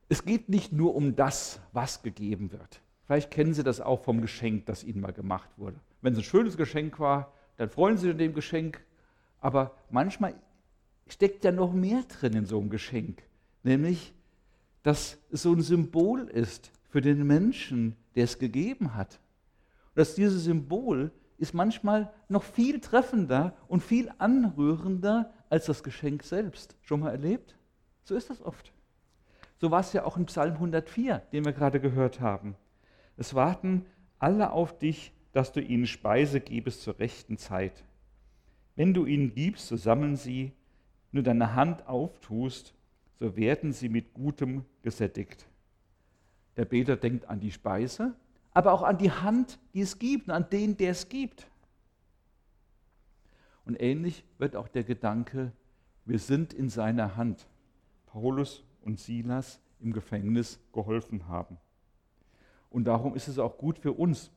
Es 0.08 0.24
geht 0.24 0.48
nicht 0.48 0.72
nur 0.72 0.94
um 0.94 1.16
das, 1.16 1.60
was 1.72 2.02
gegeben 2.02 2.52
wird. 2.52 2.82
Vielleicht 3.06 3.30
kennen 3.30 3.54
Sie 3.54 3.62
das 3.62 3.80
auch 3.80 4.04
vom 4.04 4.20
Geschenk, 4.20 4.66
das 4.66 4.84
Ihnen 4.84 5.00
mal 5.00 5.12
gemacht 5.12 5.48
wurde. 5.56 5.80
Wenn 6.02 6.12
es 6.12 6.18
ein 6.18 6.24
schönes 6.24 6.56
Geschenk 6.56 7.00
war, 7.00 7.32
dann 7.56 7.70
freuen 7.70 7.96
Sie 7.96 8.02
sich 8.02 8.12
an 8.12 8.18
dem 8.18 8.34
Geschenk. 8.34 8.84
Aber 9.40 9.74
manchmal 9.90 10.34
steckt 11.08 11.44
ja 11.44 11.52
noch 11.52 11.72
mehr 11.72 12.02
drin 12.02 12.34
in 12.34 12.46
so 12.46 12.60
einem 12.60 12.70
Geschenk. 12.70 13.22
Nämlich, 13.62 14.12
dass 14.82 15.18
es 15.30 15.42
so 15.42 15.52
ein 15.52 15.62
Symbol 15.62 16.28
ist 16.28 16.70
für 16.90 17.00
den 17.00 17.26
Menschen, 17.26 17.96
der 18.14 18.24
es 18.24 18.38
gegeben 18.38 18.94
hat. 18.94 19.18
Und 19.88 19.98
dass 19.98 20.14
dieses 20.14 20.44
Symbol 20.44 21.10
ist 21.42 21.54
manchmal 21.54 22.14
noch 22.28 22.44
viel 22.44 22.78
treffender 22.78 23.56
und 23.66 23.82
viel 23.82 24.12
anrührender 24.18 25.32
als 25.50 25.66
das 25.66 25.82
Geschenk 25.82 26.22
selbst. 26.22 26.76
Schon 26.82 27.00
mal 27.00 27.10
erlebt? 27.10 27.56
So 28.04 28.14
ist 28.14 28.30
das 28.30 28.40
oft. 28.40 28.72
So 29.58 29.72
war 29.72 29.80
es 29.80 29.92
ja 29.92 30.04
auch 30.04 30.16
in 30.16 30.26
Psalm 30.26 30.52
104, 30.52 31.18
den 31.32 31.44
wir 31.44 31.52
gerade 31.52 31.80
gehört 31.80 32.20
haben. 32.20 32.54
Es 33.16 33.34
warten 33.34 33.86
alle 34.20 34.52
auf 34.52 34.78
dich, 34.78 35.12
dass 35.32 35.50
du 35.50 35.60
ihnen 35.60 35.88
Speise 35.88 36.38
gibst 36.38 36.82
zur 36.82 37.00
rechten 37.00 37.36
Zeit. 37.36 37.82
Wenn 38.76 38.94
du 38.94 39.04
ihnen 39.04 39.34
gibst, 39.34 39.66
so 39.66 39.76
sammeln 39.76 40.14
sie, 40.14 40.52
nur 41.10 41.24
deine 41.24 41.56
Hand 41.56 41.88
auftust, 41.88 42.72
so 43.18 43.36
werden 43.36 43.72
sie 43.72 43.88
mit 43.88 44.14
Gutem 44.14 44.64
gesättigt. 44.82 45.48
Der 46.56 46.66
Beter 46.66 46.96
denkt 46.96 47.28
an 47.28 47.40
die 47.40 47.50
Speise 47.50 48.14
aber 48.54 48.72
auch 48.72 48.82
an 48.82 48.98
die 48.98 49.10
Hand, 49.10 49.58
die 49.74 49.80
es 49.80 49.98
gibt 49.98 50.28
und 50.28 50.34
an 50.34 50.48
den, 50.50 50.76
der 50.76 50.90
es 50.90 51.08
gibt. 51.08 51.46
Und 53.64 53.80
ähnlich 53.80 54.24
wird 54.38 54.56
auch 54.56 54.68
der 54.68 54.84
Gedanke, 54.84 55.52
wir 56.04 56.18
sind 56.18 56.52
in 56.52 56.68
seiner 56.68 57.16
Hand. 57.16 57.46
Paulus 58.06 58.64
und 58.82 58.98
Silas 58.98 59.60
im 59.80 59.92
Gefängnis 59.92 60.60
geholfen 60.72 61.28
haben. 61.28 61.56
Und 62.70 62.84
darum 62.84 63.14
ist 63.14 63.28
es 63.28 63.38
auch 63.38 63.56
gut 63.56 63.78
für 63.78 63.92
uns, 63.92 64.30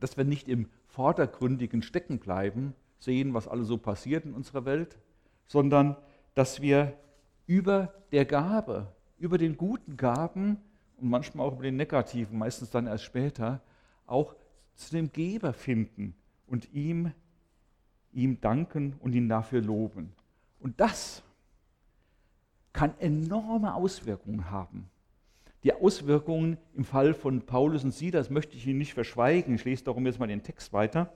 dass 0.00 0.16
wir 0.16 0.24
nicht 0.24 0.48
im 0.48 0.68
vordergründigen 0.86 1.82
Stecken 1.82 2.18
bleiben, 2.18 2.74
sehen, 2.98 3.34
was 3.34 3.48
alles 3.48 3.68
so 3.68 3.78
passiert 3.78 4.24
in 4.24 4.34
unserer 4.34 4.64
Welt, 4.64 4.98
sondern 5.46 5.96
dass 6.34 6.60
wir 6.60 6.98
über 7.46 7.94
der 8.12 8.24
Gabe, 8.24 8.92
über 9.18 9.38
den 9.38 9.56
guten 9.56 9.96
Gaben 9.96 10.58
und 10.96 11.08
manchmal 11.10 11.46
auch 11.46 11.54
über 11.54 11.64
den 11.64 11.76
negativen, 11.76 12.38
meistens 12.38 12.70
dann 12.70 12.86
erst 12.86 13.04
später, 13.04 13.60
auch 14.06 14.34
zu 14.74 14.94
dem 14.94 15.12
Geber 15.12 15.52
finden 15.52 16.14
und 16.46 16.72
ihm, 16.72 17.12
ihm 18.12 18.40
danken 18.40 18.94
und 19.00 19.14
ihn 19.14 19.28
dafür 19.28 19.60
loben. 19.60 20.12
Und 20.60 20.80
das 20.80 21.22
kann 22.72 22.94
enorme 22.98 23.74
Auswirkungen 23.74 24.50
haben. 24.50 24.90
Die 25.64 25.72
Auswirkungen 25.72 26.58
im 26.74 26.84
Fall 26.84 27.14
von 27.14 27.42
Paulus 27.42 27.82
und 27.82 27.92
Silas 27.92 28.30
möchte 28.30 28.56
ich 28.56 28.66
Ihnen 28.66 28.78
nicht 28.78 28.94
verschweigen. 28.94 29.54
Ich 29.54 29.64
lese 29.64 29.84
darum 29.84 30.06
jetzt 30.06 30.20
mal 30.20 30.28
den 30.28 30.42
Text 30.42 30.72
weiter. 30.72 31.12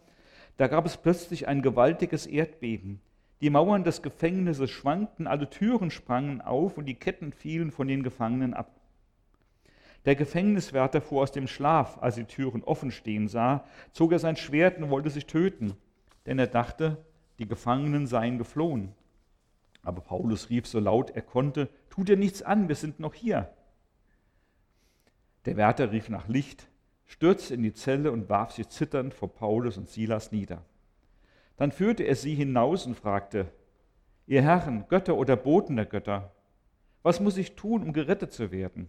Da 0.57 0.67
gab 0.67 0.87
es 0.87 0.97
plötzlich 0.97 1.47
ein 1.47 1.63
gewaltiges 1.63 2.27
Erdbeben. 2.27 3.01
Die 3.43 3.51
Mauern 3.51 3.85
des 3.85 4.03
Gefängnisses 4.03 4.71
schwankten, 4.71 5.27
alle 5.27 5.49
Türen 5.49 5.91
sprangen 5.91 6.41
auf 6.41 6.77
und 6.77 6.87
die 6.87 6.97
Ketten 6.97 7.33
fielen 7.33 7.71
von 7.71 7.89
den 7.89 8.03
Gefangenen 8.03 8.53
ab. 8.53 8.80
Der 10.07 10.17
Gefängniswärter 10.17 11.01
fuhr 11.01 11.23
aus 11.23 11.33
dem 11.33 11.47
Schlaf, 11.47 11.99
als 12.01 12.15
die 12.15 12.25
Türen 12.25 12.65
offen 12.65 12.91
stehen 12.91 13.29
sah, 13.29 13.67
zog 13.93 14.13
er 14.13 14.19
sein 14.19 14.37
Schwert 14.37 14.79
und 14.79 14.91
wollte 14.91 15.11
sich 15.11 15.27
töten, 15.27 15.75
denn 16.27 16.39
er 16.39 16.47
dachte, 16.47 17.05
die 17.39 17.47
Gefangenen 17.47 18.07
seien 18.07 18.39
geflohen. 18.39 18.95
Aber 19.83 20.01
Paulus 20.01 20.51
rief 20.51 20.67
so 20.67 20.79
laut 20.79 21.11
er 21.11 21.23
konnte, 21.23 21.69
Tu 21.91 22.05
dir 22.05 22.17
nichts 22.17 22.43
an, 22.43 22.69
wir 22.69 22.77
sind 22.77 23.01
noch 23.01 23.15
hier. 23.15 23.51
Der 25.47 25.57
Wärter 25.57 25.91
rief 25.91 26.09
nach 26.09 26.29
Licht, 26.29 26.69
stürzte 27.07 27.55
in 27.55 27.63
die 27.63 27.73
Zelle 27.73 28.13
und 28.13 28.29
warf 28.29 28.53
sich 28.53 28.69
zitternd 28.69 29.15
vor 29.15 29.33
Paulus 29.33 29.77
und 29.77 29.89
Silas 29.89 30.33
nieder. 30.33 30.63
Dann 31.57 31.73
führte 31.73 32.05
er 32.05 32.15
sie 32.15 32.35
hinaus 32.35 32.87
und 32.87 32.95
fragte, 32.95 33.51
Ihr 34.27 34.43
Herren, 34.43 34.87
Götter 34.89 35.17
oder 35.17 35.37
Boten 35.37 35.77
der 35.77 35.87
Götter, 35.87 36.33
was 37.03 37.21
muss 37.21 37.37
ich 37.37 37.57
tun, 37.57 37.83
um 37.83 37.93
gerettet 37.93 38.33
zu 38.33 38.53
werden? 38.53 38.89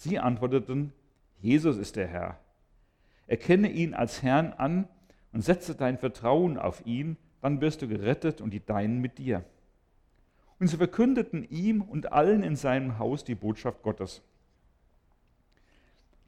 Sie 0.00 0.18
antworteten, 0.18 0.94
Jesus 1.42 1.76
ist 1.76 1.96
der 1.96 2.06
Herr. 2.06 2.40
Erkenne 3.26 3.70
ihn 3.70 3.92
als 3.92 4.22
Herrn 4.22 4.54
an 4.54 4.88
und 5.30 5.42
setze 5.42 5.74
dein 5.74 5.98
Vertrauen 5.98 6.56
auf 6.56 6.86
ihn, 6.86 7.18
dann 7.42 7.60
wirst 7.60 7.82
du 7.82 7.88
gerettet 7.88 8.40
und 8.40 8.54
die 8.54 8.64
Deinen 8.64 9.02
mit 9.02 9.18
dir. 9.18 9.44
Und 10.58 10.68
sie 10.68 10.78
verkündeten 10.78 11.46
ihm 11.50 11.82
und 11.82 12.12
allen 12.12 12.42
in 12.42 12.56
seinem 12.56 12.98
Haus 12.98 13.24
die 13.24 13.34
Botschaft 13.34 13.82
Gottes. 13.82 14.22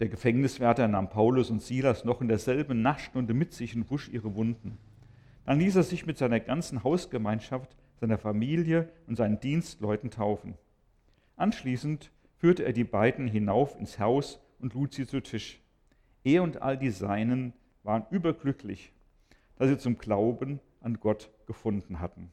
Der 0.00 0.10
Gefängniswärter 0.10 0.86
nahm 0.86 1.08
Paulus 1.08 1.48
und 1.48 1.62
Silas 1.62 2.04
noch 2.04 2.20
in 2.20 2.28
derselben 2.28 2.82
Nachtstunde 2.82 3.32
mit 3.32 3.54
sich 3.54 3.74
und 3.74 3.90
wusch 3.90 4.10
ihre 4.10 4.34
Wunden. 4.34 4.76
Dann 5.46 5.60
ließ 5.60 5.76
er 5.76 5.82
sich 5.82 6.04
mit 6.04 6.18
seiner 6.18 6.40
ganzen 6.40 6.84
Hausgemeinschaft, 6.84 7.74
seiner 8.00 8.18
Familie 8.18 8.90
und 9.06 9.16
seinen 9.16 9.40
Dienstleuten 9.40 10.10
taufen. 10.10 10.58
Anschließend 11.36 12.10
führte 12.42 12.64
er 12.64 12.72
die 12.72 12.82
beiden 12.82 13.28
hinauf 13.28 13.78
ins 13.78 14.00
Haus 14.00 14.40
und 14.58 14.74
lud 14.74 14.92
sie 14.92 15.06
zu 15.06 15.20
Tisch. 15.22 15.60
Er 16.24 16.42
und 16.42 16.60
all 16.60 16.76
die 16.76 16.90
Seinen 16.90 17.52
waren 17.84 18.04
überglücklich, 18.10 18.92
dass 19.54 19.68
sie 19.68 19.78
zum 19.78 19.96
Glauben 19.96 20.58
an 20.80 20.98
Gott 20.98 21.30
gefunden 21.46 22.00
hatten. 22.00 22.32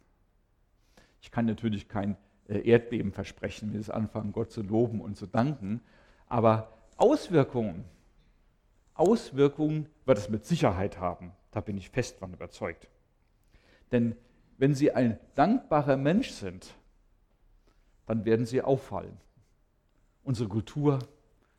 Ich 1.22 1.30
kann 1.30 1.46
natürlich 1.46 1.90
kein 1.90 2.18
äh, 2.48 2.68
Erdbeben 2.68 3.12
versprechen, 3.12 3.72
wenn 3.72 3.86
wir 3.86 3.94
anfangen, 3.94 4.32
Gott 4.32 4.52
zu 4.52 4.64
loben 4.64 5.00
und 5.00 5.16
zu 5.16 5.28
danken, 5.28 5.80
aber 6.26 6.74
Auswirkungen, 6.98 7.86
Auswirkungen 8.96 9.90
wird 10.06 10.18
es 10.18 10.28
mit 10.28 10.44
Sicherheit 10.44 10.98
haben. 10.98 11.34
Da 11.52 11.62
bin 11.62 11.78
ich 11.78 11.92
fest 11.92 12.18
von 12.18 12.34
überzeugt. 12.34 12.90
Denn 13.92 14.16
wenn 14.58 14.74
Sie 14.74 14.92
ein 14.92 15.20
dankbarer 15.36 15.98
Mensch 15.98 16.32
sind, 16.32 16.74
dann 18.08 18.26
werden 18.26 18.48
Sie 18.48 18.64
auffallen. 18.64 19.16
Unsere 20.30 20.48
Kultur, 20.48 21.00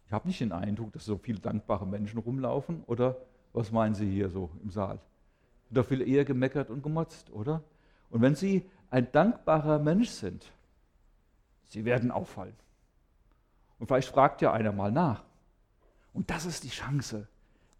ich 0.06 0.12
habe 0.12 0.28
nicht 0.28 0.40
den 0.40 0.52
Eindruck, 0.52 0.92
dass 0.92 1.04
so 1.04 1.18
viele 1.18 1.40
dankbare 1.40 1.84
Menschen 1.84 2.20
rumlaufen, 2.20 2.84
oder 2.86 3.16
was 3.52 3.72
meinen 3.72 3.96
Sie 3.96 4.08
hier 4.08 4.30
so 4.30 4.48
im 4.62 4.70
Saal? 4.70 5.00
Doch 5.70 5.84
viel 5.84 6.06
eher 6.06 6.24
gemeckert 6.24 6.70
und 6.70 6.80
gemotzt, 6.80 7.32
oder? 7.32 7.64
Und 8.10 8.22
wenn 8.22 8.36
Sie 8.36 8.64
ein 8.88 9.10
dankbarer 9.10 9.80
Mensch 9.80 10.10
sind, 10.10 10.52
Sie 11.66 11.84
werden 11.84 12.12
auffallen. 12.12 12.54
Und 13.80 13.88
vielleicht 13.88 14.10
fragt 14.10 14.40
ja 14.40 14.52
einer 14.52 14.70
mal 14.70 14.92
nach. 14.92 15.24
Und 16.12 16.30
das 16.30 16.46
ist 16.46 16.62
die 16.62 16.68
Chance, 16.68 17.26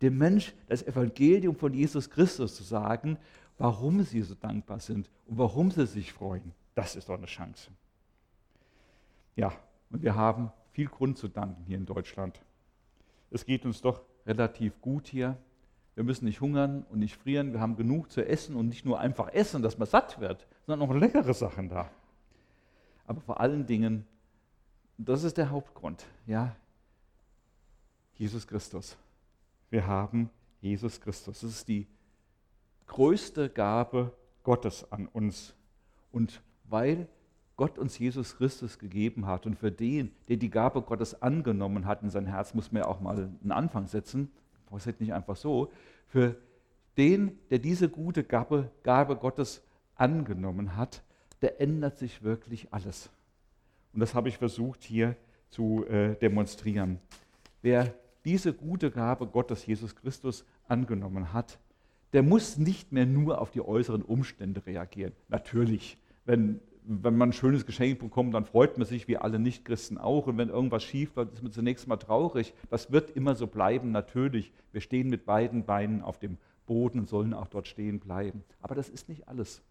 dem 0.03 0.19
Mensch 0.19 0.53
das 0.67 0.83
Evangelium 0.83 1.55
von 1.55 1.73
Jesus 1.73 2.11
Christus 2.11 2.57
zu 2.57 2.65
sagen, 2.65 3.17
warum 3.59 4.03
sie 4.03 4.23
so 4.23 4.35
dankbar 4.35 4.81
sind 4.81 5.09
und 5.27 5.39
warum 5.39 5.71
sie 5.71 5.87
sich 5.87 6.13
freuen. 6.13 6.53
Das 6.75 6.97
ist 6.97 7.09
doch 7.09 7.17
eine 7.17 7.27
Chance. 7.27 7.71
Ja, 9.37 9.53
und 9.91 10.03
wir 10.03 10.17
haben 10.17 10.51
viel 10.81 10.89
Grund 10.89 11.19
zu 11.19 11.29
danken 11.29 11.63
hier 11.67 11.77
in 11.77 11.85
Deutschland. 11.85 12.41
Es 13.31 13.45
geht 13.45 13.67
uns 13.67 13.83
doch 13.83 14.01
relativ 14.25 14.81
gut 14.81 15.09
hier. 15.09 15.37
Wir 15.95 16.05
müssen 16.05 16.25
nicht 16.25 16.41
hungern 16.41 16.87
und 16.89 17.01
nicht 17.01 17.17
frieren. 17.17 17.53
Wir 17.53 17.61
haben 17.61 17.77
genug 17.77 18.11
zu 18.11 18.27
essen 18.27 18.57
und 18.57 18.69
nicht 18.69 18.87
nur 18.87 18.99
einfach 18.99 19.29
essen, 19.35 19.61
dass 19.61 19.77
man 19.77 19.87
satt 19.87 20.21
wird, 20.21 20.47
sondern 20.65 20.89
auch 20.89 20.95
leckere 20.95 21.35
Sachen 21.35 21.69
da. 21.69 21.91
Aber 23.07 23.21
vor 23.21 23.41
allen 23.41 23.67
Dingen, 23.67 24.07
das 24.97 25.23
ist 25.23 25.37
der 25.37 25.51
Hauptgrund, 25.51 26.07
ja, 26.27 26.57
Jesus 28.15 28.47
Christus. 28.47 28.97
Wir 29.69 29.87
haben 29.87 30.31
Jesus 30.63 30.99
Christus. 30.99 31.41
Das 31.41 31.51
ist 31.51 31.69
die 31.69 31.87
größte 32.87 33.51
Gabe 33.51 34.15
Gottes 34.45 34.91
an 34.91 35.09
uns. 35.09 35.55
Und 36.11 36.41
weil 36.65 37.07
Gott 37.61 37.79
uns 37.79 37.99
Jesus 37.99 38.39
Christus 38.39 38.79
gegeben 38.79 39.27
hat 39.27 39.45
und 39.45 39.55
für 39.55 39.71
den, 39.71 40.13
der 40.31 40.39
die 40.39 40.49
Gabe 40.49 40.81
Gottes 40.81 41.21
angenommen 41.21 41.85
hat 41.85 42.03
in 42.03 42.09
sein 42.09 42.25
Herz, 42.25 42.55
muss 42.55 42.73
man 42.73 42.85
ja 42.85 42.89
auch 42.89 43.03
mal 43.03 43.29
einen 43.43 43.53
Anfang 43.53 43.87
setzen. 43.87 44.31
Das 44.71 44.87
ist 44.87 44.99
nicht 44.99 45.13
einfach 45.13 45.37
so. 45.37 45.71
Für 46.07 46.37
den, 46.97 47.39
der 47.51 47.59
diese 47.59 47.91
gute 47.91 48.25
Gabe, 48.25 48.71
Gabe 48.83 49.15
Gottes 49.15 49.63
angenommen 49.95 50.75
hat, 50.79 51.03
der 51.43 51.61
ändert 51.61 51.99
sich 51.99 52.23
wirklich 52.23 52.73
alles. 52.73 53.11
Und 53.93 54.01
das 54.01 54.15
habe 54.15 54.31
ich 54.31 54.39
versucht 54.39 54.83
hier 54.83 55.15
zu 55.51 55.85
äh, 55.85 56.15
demonstrieren. 56.17 56.99
Wer 57.61 57.93
diese 58.25 58.55
gute 58.55 58.91
Gabe 58.91 59.27
Gottes, 59.27 59.67
Jesus 59.67 59.95
Christus, 59.95 60.47
angenommen 60.67 61.35
hat, 61.35 61.59
der 62.15 62.23
muss 62.23 62.57
nicht 62.57 62.91
mehr 62.91 63.05
nur 63.05 63.39
auf 63.39 63.51
die 63.51 63.61
äußeren 63.61 64.01
Umstände 64.01 64.65
reagieren. 64.65 65.13
Natürlich, 65.29 65.99
wenn 66.25 66.59
wenn 66.85 67.17
man 67.17 67.31
ein 67.31 67.33
schönes 67.33 67.67
Geschenk 67.67 67.99
bekommt, 67.99 68.35
dann 68.35 68.45
freut 68.45 68.79
man 68.79 68.87
sich, 68.87 69.09
wie 69.09 69.17
alle 69.17 69.39
Nichtchristen 69.39 69.99
auch. 69.99 70.27
Und 70.27 70.39
wenn 70.39 70.49
irgendwas 70.49 70.83
schief 70.83 71.15
läuft, 71.15 71.35
ist 71.35 71.43
man 71.43 71.53
zunächst 71.53 71.87
mal 71.87 71.97
traurig. 71.97 72.55
Das 72.71 72.91
wird 72.91 73.11
immer 73.11 73.35
so 73.35 73.47
bleiben, 73.47 73.93
natürlich. 73.93 74.53
Wir 74.73 74.81
stehen 74.81 75.09
mit 75.09 75.25
beiden 75.25 75.65
Beinen 75.65 76.03
auf 76.03 76.19
dem 76.19 76.39
Boden 76.67 77.01
und 77.01 77.09
sollen 77.09 77.35
auch 77.35 77.49
dort 77.49 77.69
stehen 77.69 78.01
bleiben. 78.01 78.45
Aber 78.61 78.75
das 78.75 78.89
ist 78.89 79.09
nicht 79.09 79.29
alles. 79.29 79.63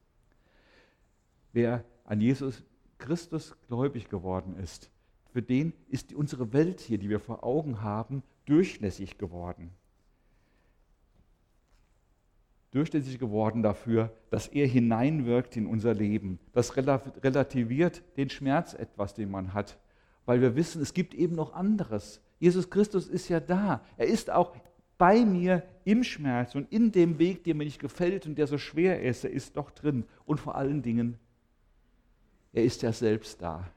Wer 1.53 1.83
an 2.05 2.21
Jesus 2.21 2.63
Christus 2.97 3.55
gläubig 3.67 4.09
geworden 4.09 4.55
ist, 4.55 4.91
für 5.31 5.41
den 5.41 5.73
ist 5.89 6.13
unsere 6.13 6.53
Welt 6.53 6.79
hier, 6.79 6.97
die 6.97 7.09
wir 7.09 7.19
vor 7.19 7.43
Augen 7.43 7.81
haben, 7.81 8.23
durchlässig 8.45 9.17
geworden 9.17 9.71
durchlässig 12.71 13.19
geworden 13.19 13.63
dafür, 13.63 14.11
dass 14.29 14.47
er 14.47 14.67
hineinwirkt 14.67 15.57
in 15.57 15.65
unser 15.65 15.93
Leben. 15.93 16.39
Das 16.53 16.75
relativiert 16.77 18.03
den 18.17 18.29
Schmerz 18.29 18.73
etwas, 18.73 19.13
den 19.13 19.31
man 19.31 19.53
hat, 19.53 19.79
weil 20.25 20.41
wir 20.41 20.55
wissen, 20.55 20.81
es 20.81 20.93
gibt 20.93 21.13
eben 21.13 21.35
noch 21.35 21.53
anderes. 21.53 22.21
Jesus 22.39 22.69
Christus 22.69 23.07
ist 23.07 23.29
ja 23.29 23.39
da. 23.39 23.81
Er 23.97 24.07
ist 24.07 24.29
auch 24.29 24.55
bei 24.97 25.25
mir 25.25 25.63
im 25.85 26.03
Schmerz 26.03 26.55
und 26.55 26.71
in 26.71 26.91
dem 26.91 27.19
Weg, 27.19 27.43
der 27.43 27.55
mir 27.55 27.63
nicht 27.63 27.79
gefällt 27.79 28.27
und 28.27 28.37
der 28.37 28.47
so 28.47 28.57
schwer 28.57 29.01
ist. 29.01 29.23
Er 29.23 29.31
ist 29.31 29.57
doch 29.57 29.71
drin. 29.71 30.05
Und 30.25 30.39
vor 30.39 30.55
allen 30.55 30.81
Dingen, 30.81 31.17
er 32.53 32.63
ist 32.63 32.81
ja 32.81 32.91
selbst 32.91 33.41
da. 33.41 33.69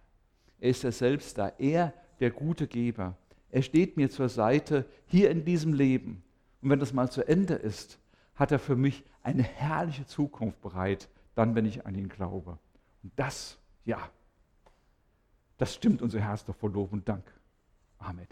Er 0.61 0.71
ist 0.71 0.83
ja 0.83 0.93
selbst 0.93 1.39
da. 1.39 1.53
Er, 1.59 1.95
der 2.21 2.31
gute 2.31 2.67
Geber. 2.67 3.17
Er 3.51 3.63
steht 3.63 3.97
mir 3.97 4.11
zur 4.11 4.29
Seite 4.29 4.85
hier 5.07 5.31
in 5.31 5.45
diesem 5.45 5.75
Leben. 5.75 6.23
Und 6.61 6.71
wenn 6.71 6.81
das 6.81 6.93
mal 6.93 7.11
zu 7.11 7.27
Ende 7.27 7.55
ist, 7.55 7.99
hat 8.43 8.51
er 8.51 8.59
für 8.59 8.75
mich 8.75 9.05
eine 9.23 9.45
herrliche 9.45 10.05
Zukunft 10.05 10.61
bereit, 10.61 11.09
dann, 11.37 11.55
wenn 11.55 11.65
ich 11.65 11.87
an 11.87 11.95
ihn 11.95 12.09
glaube. 12.09 12.59
Und 13.05 13.13
das, 13.15 13.57
ja, 13.85 13.99
das 15.59 15.75
stimmt 15.75 16.03
unser 16.03 16.21
Herz 16.21 16.45
doch 16.45 16.57
vor 16.57 16.71
Lob 16.71 16.93
und 16.93 17.09
Dank. 17.09 17.25
Amen. 17.99 18.27